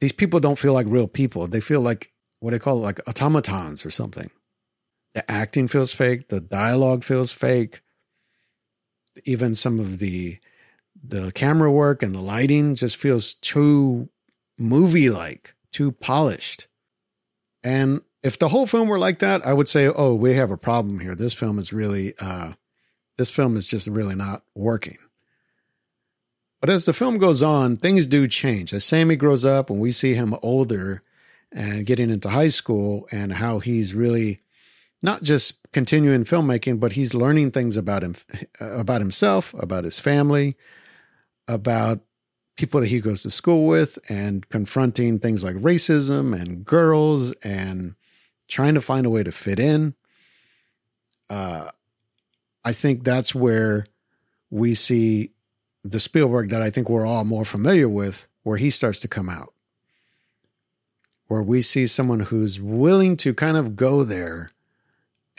[0.00, 1.46] these people don't feel like real people.
[1.46, 4.30] They feel like what they call like automatons or something.
[5.14, 6.28] The acting feels fake.
[6.28, 7.80] The dialogue feels fake.
[9.24, 10.38] Even some of the
[11.06, 14.08] the camera work and the lighting just feels too
[14.58, 16.66] movie like, too polished.
[17.62, 20.56] And if the whole film were like that, I would say, oh, we have a
[20.56, 21.14] problem here.
[21.14, 22.52] This film is really, uh,
[23.18, 24.98] this film is just really not working.
[26.60, 28.72] But as the film goes on, things do change.
[28.72, 31.02] As Sammy grows up and we see him older
[31.52, 34.40] and getting into high school and how he's really
[35.02, 38.14] not just continuing filmmaking, but he's learning things about him,
[38.58, 40.56] about himself, about his family,
[41.48, 42.00] about
[42.56, 47.94] people that he goes to school with and confronting things like racism and girls and
[48.48, 49.94] trying to find a way to fit in.
[51.28, 51.68] Uh,
[52.64, 53.86] I think that's where
[54.50, 55.30] we see
[55.82, 59.28] the Spielberg that I think we're all more familiar with, where he starts to come
[59.28, 59.52] out,
[61.26, 64.50] where we see someone who's willing to kind of go there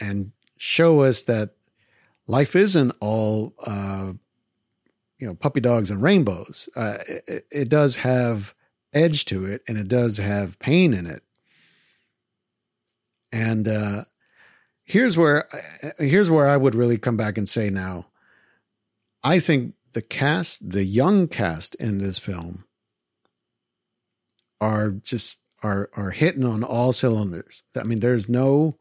[0.00, 1.50] and show us that
[2.26, 4.12] life isn't all uh,
[5.18, 6.68] you know puppy dogs and rainbows.
[6.76, 8.54] Uh, it, it does have
[8.92, 11.22] edge to it, and it does have pain in it.
[13.32, 14.04] And uh,
[14.84, 15.48] here's where
[15.98, 18.06] here's where I would really come back and say now,
[19.22, 22.64] I think the cast, the young cast in this film,
[24.60, 27.64] are just are are hitting on all cylinders.
[27.78, 28.76] I mean, there's no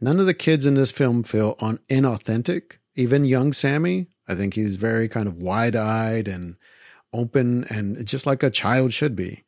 [0.00, 2.78] none of the kids in this film feel on inauthentic.
[2.94, 6.56] Even young Sammy, I think he's very kind of wide eyed and
[7.12, 9.44] open and just like a child should be.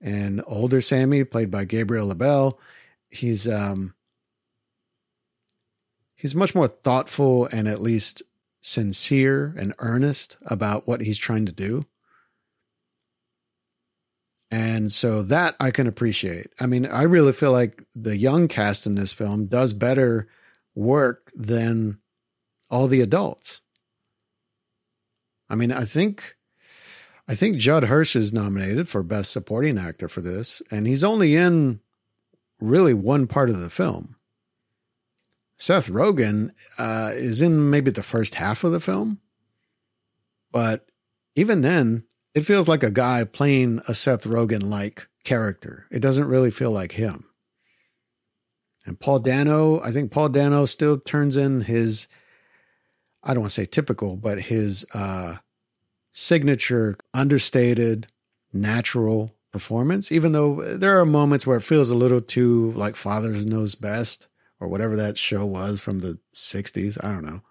[0.00, 2.58] And older Sammy, played by Gabriel LaBelle,
[3.10, 3.94] he's um
[6.14, 8.22] he's much more thoughtful and at least
[8.60, 11.84] sincere and earnest about what he's trying to do.
[14.50, 16.48] And so that I can appreciate.
[16.58, 20.28] I mean, I really feel like the young cast in this film does better
[20.74, 21.98] work than
[22.70, 23.62] all the adults.
[25.48, 26.36] I mean, I think
[27.26, 31.36] I think Judd Hirsch is nominated for best supporting actor for this, and he's only
[31.36, 31.80] in
[32.60, 34.16] really one part of the film.
[35.58, 39.18] Seth Rogen uh, is in maybe the first half of the film,
[40.52, 40.86] but
[41.34, 42.04] even then,
[42.34, 45.86] it feels like a guy playing a Seth Rogen like character.
[45.90, 47.24] It doesn't really feel like him.
[48.86, 52.08] And Paul Dano, I think Paul Dano still turns in his,
[53.28, 55.36] I don't want to say typical, but his uh,
[56.10, 58.06] signature, understated,
[58.54, 63.44] natural performance, even though there are moments where it feels a little too like Fathers
[63.44, 64.28] Knows Best
[64.60, 66.96] or whatever that show was from the 60s.
[67.04, 67.42] I don't know.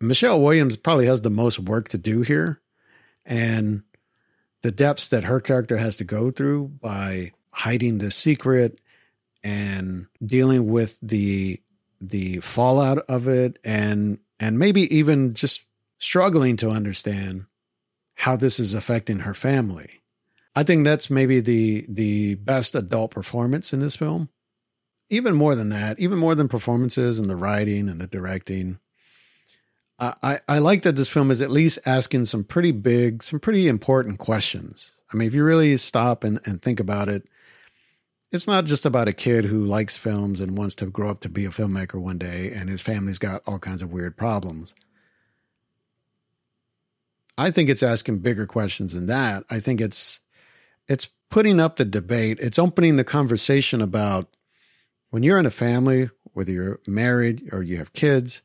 [0.00, 2.60] Michelle Williams probably has the most work to do here.
[3.26, 3.82] And
[4.62, 8.80] the depths that her character has to go through by hiding the secret
[9.44, 11.60] and dealing with the
[12.00, 15.64] the fallout of it and and maybe even just
[15.98, 17.46] struggling to understand
[18.14, 20.02] how this is affecting her family.
[20.54, 24.30] I think that's maybe the the best adult performance in this film.
[25.10, 28.78] Even more than that, even more than performances and the writing and the directing.
[29.98, 33.66] I, I like that this film is at least asking some pretty big, some pretty
[33.66, 34.94] important questions.
[35.10, 37.26] I mean, if you really stop and, and think about it,
[38.36, 41.28] it's not just about a kid who likes films and wants to grow up to
[41.30, 44.74] be a filmmaker one day and his family's got all kinds of weird problems.
[47.38, 49.44] I think it's asking bigger questions than that.
[49.48, 50.20] I think it's
[50.86, 52.38] it's putting up the debate.
[52.38, 54.28] It's opening the conversation about
[55.08, 58.42] when you're in a family, whether you're married or you have kids,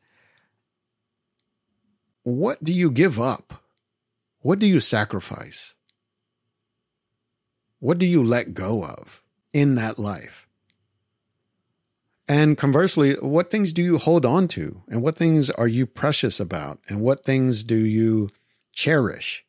[2.24, 3.62] what do you give up?
[4.40, 5.74] What do you sacrifice?
[7.80, 9.21] What do you let go of
[9.54, 10.48] in that life?
[12.28, 14.84] And conversely, what things do you hold on to?
[14.88, 16.80] And what things are you precious about?
[16.88, 18.30] And what things do you
[18.72, 19.44] cherish?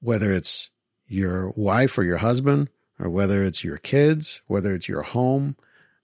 [0.00, 0.70] Whether it's
[1.06, 2.68] your wife or your husband,
[3.00, 5.56] or whether it's your kids, whether it's your home,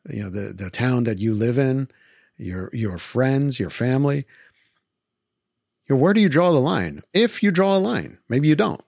[0.09, 1.89] you know, the, the town that you live in,
[2.37, 4.27] your your friends, your family.
[5.89, 7.03] Where do you draw the line?
[7.13, 8.83] If you draw a line, maybe you don't.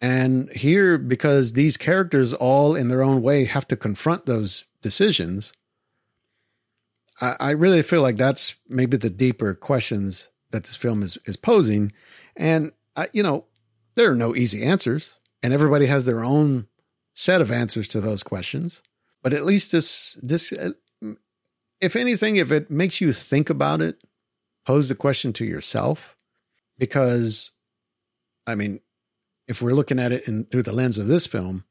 [0.00, 5.52] And here, because these characters all in their own way have to confront those decisions,
[7.20, 11.36] I, I really feel like that's maybe the deeper questions that this film is is
[11.36, 11.92] posing.
[12.34, 13.44] And I, you know,
[13.94, 16.66] there are no easy answers, and everybody has their own
[17.12, 18.82] set of answers to those questions.
[19.22, 20.70] But at least this this, uh,
[21.80, 24.02] if anything, if it makes you think about it,
[24.64, 26.16] pose the question to yourself,
[26.78, 27.50] because,
[28.46, 28.80] I mean,
[29.50, 31.64] if we're looking at it in through the lens of this film,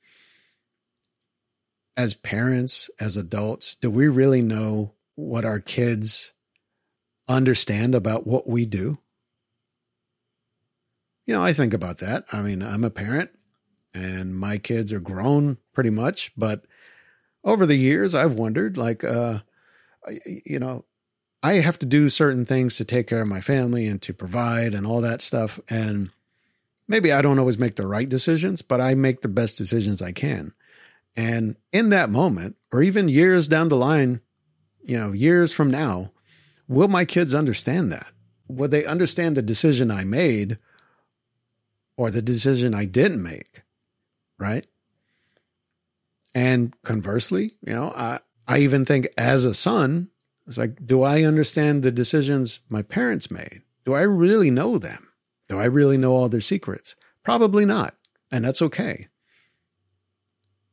[1.95, 6.33] as parents, as adults, do we really know what our kids
[7.29, 8.97] understand about what we do?
[11.25, 12.25] You know, I think about that.
[12.33, 13.31] I mean, I'm a parent
[13.93, 16.65] and my kids are grown pretty much, but
[17.45, 19.39] over the years I've wondered like uh
[20.25, 20.85] you know,
[21.41, 24.73] I have to do certain things to take care of my family and to provide
[24.73, 26.11] and all that stuff and
[26.89, 30.11] maybe I don't always make the right decisions, but I make the best decisions I
[30.11, 30.53] can.
[31.15, 34.19] And in that moment, or even years down the line,
[34.83, 36.11] you know, years from now,
[36.67, 38.11] will my kids understand that?
[38.47, 40.57] Will they understand the decision I made
[41.95, 43.61] or the decision I didn't make?
[44.39, 44.65] Right.
[46.33, 50.09] And conversely, you know, I, I even think as a son,
[50.47, 53.61] it's like, do I understand the decisions my parents made?
[53.85, 55.08] Do I really know them?
[55.49, 56.95] Do I really know all their secrets?
[57.23, 57.95] Probably not.
[58.31, 59.07] And that's okay.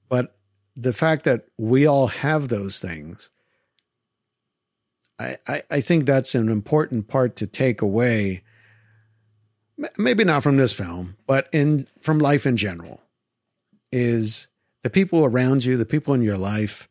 [0.09, 0.37] But
[0.77, 3.31] the fact that we all have those things,
[5.19, 8.43] I, I, I think that's an important part to take away.
[9.99, 13.01] Maybe not from this film, but in from life in general,
[13.91, 14.49] is
[14.83, 16.89] the people around you, the people in your life,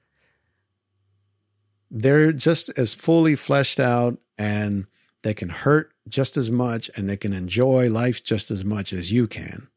[1.92, 4.88] they're just as fully fleshed out and
[5.26, 9.11] they can hurt just as much and they can enjoy life just as much as
[9.11, 9.69] you can.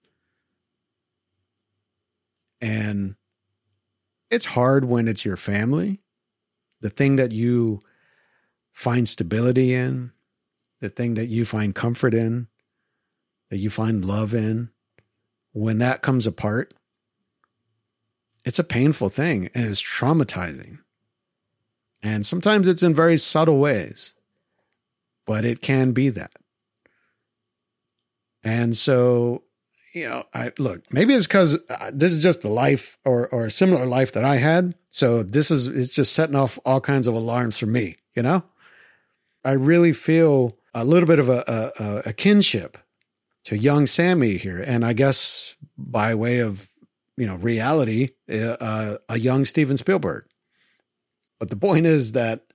[2.61, 3.17] And
[4.31, 6.03] it's hard when it's your family,
[6.83, 7.81] the thing that you
[8.75, 10.13] find stability in,
[10.81, 12.49] the thing that you find comfort in,
[13.49, 14.69] that you find love in.
[15.53, 16.75] When that comes apart,
[18.45, 20.81] it's a painful thing and it's traumatizing.
[22.03, 24.13] And sometimes it's in very subtle ways,
[25.29, 26.33] but it can be that.
[28.43, 29.43] And so,
[29.93, 31.59] you know, I look, maybe it's because
[31.93, 34.75] this is just the life or, or a similar life that I had.
[34.89, 38.43] So this is, it's just setting off all kinds of alarms for me, you know?
[39.45, 42.79] I really feel a little bit of a, a, a kinship
[43.45, 44.65] to young Sammy here.
[44.67, 46.71] And I guess by way of,
[47.19, 50.25] you know, reality, uh, a young Steven Spielberg.
[51.39, 52.48] But the point is that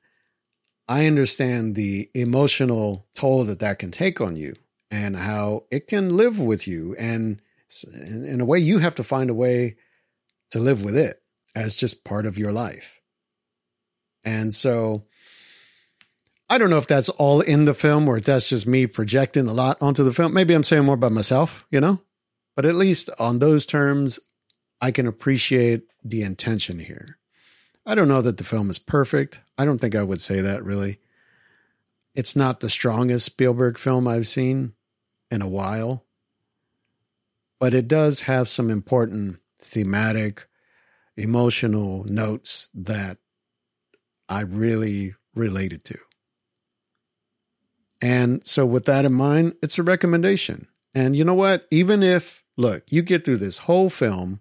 [0.87, 4.55] I understand the emotional toll that that can take on you
[4.91, 6.95] and how it can live with you.
[6.97, 7.41] And
[7.93, 9.77] in a way, you have to find a way
[10.51, 11.21] to live with it
[11.55, 13.01] as just part of your life.
[14.23, 15.05] And so
[16.49, 19.47] I don't know if that's all in the film or if that's just me projecting
[19.47, 20.33] a lot onto the film.
[20.33, 22.01] Maybe I'm saying more about myself, you know?
[22.55, 24.19] But at least on those terms,
[24.79, 27.17] I can appreciate the intention here.
[27.85, 29.41] I don't know that the film is perfect.
[29.57, 30.99] I don't think I would say that really.
[32.15, 34.73] It's not the strongest Spielberg film I've seen
[35.31, 36.05] in a while,
[37.59, 40.47] but it does have some important thematic,
[41.17, 43.17] emotional notes that
[44.29, 45.97] I really related to.
[48.01, 50.67] And so, with that in mind, it's a recommendation.
[50.93, 51.67] And you know what?
[51.71, 54.39] Even if, look, you get through this whole film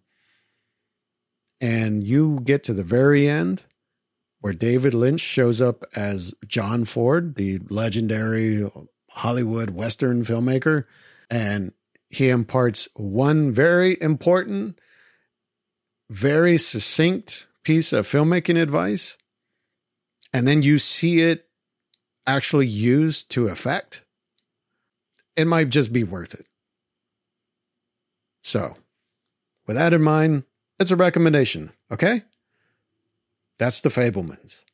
[1.62, 3.64] and you get to the very end
[4.40, 8.68] where David Lynch shows up as John Ford, the legendary
[9.08, 10.84] Hollywood Western filmmaker,
[11.30, 11.72] and
[12.10, 14.80] he imparts one very important,
[16.10, 19.16] very succinct piece of filmmaking advice.
[20.32, 21.46] And then you see it
[22.26, 24.04] actually used to effect.
[25.36, 26.46] It might just be worth it.
[28.42, 28.74] So,
[29.68, 30.42] with that in mind,
[30.82, 32.22] it's a recommendation, okay?
[33.58, 34.64] That's the Fabelmans.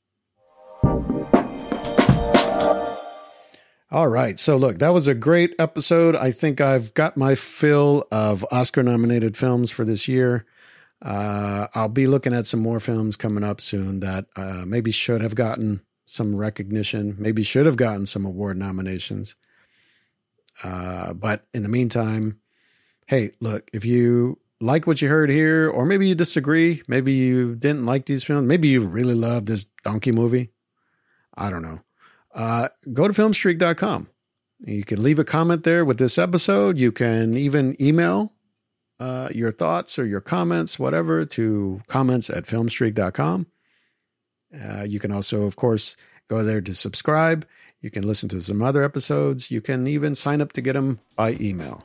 [3.90, 4.38] All right.
[4.38, 6.14] So, look, that was a great episode.
[6.14, 10.44] I think I've got my fill of Oscar nominated films for this year.
[11.00, 15.22] Uh, I'll be looking at some more films coming up soon that uh, maybe should
[15.22, 19.36] have gotten some recognition, maybe should have gotten some award nominations.
[20.62, 22.40] Uh, but in the meantime,
[23.06, 27.54] hey, look, if you like what you heard here, or maybe you disagree, maybe you
[27.54, 30.50] didn't like these films, maybe you really love this donkey movie.
[31.34, 31.80] I don't know.
[32.34, 34.08] Uh, go to filmstreak.com.
[34.60, 36.78] You can leave a comment there with this episode.
[36.78, 38.32] You can even email
[38.98, 43.46] uh, your thoughts or your comments, whatever, to comments at filmstreak.com.
[44.60, 45.96] Uh, you can also, of course,
[46.28, 47.46] go there to subscribe.
[47.80, 49.50] You can listen to some other episodes.
[49.50, 51.82] You can even sign up to get them by email.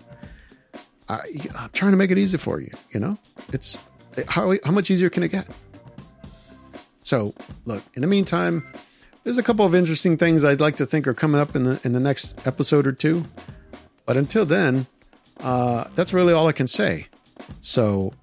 [1.09, 1.21] I,
[1.57, 2.71] I'm trying to make it easy for you.
[2.91, 3.17] You know,
[3.51, 3.77] it's
[4.27, 5.47] how how much easier can it get?
[7.03, 7.33] So,
[7.65, 7.83] look.
[7.95, 8.65] In the meantime,
[9.23, 11.79] there's a couple of interesting things I'd like to think are coming up in the
[11.83, 13.23] in the next episode or two.
[14.05, 14.85] But until then,
[15.39, 17.07] uh, that's really all I can say.
[17.61, 18.13] So,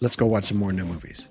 [0.00, 1.28] let's go watch some more new movies.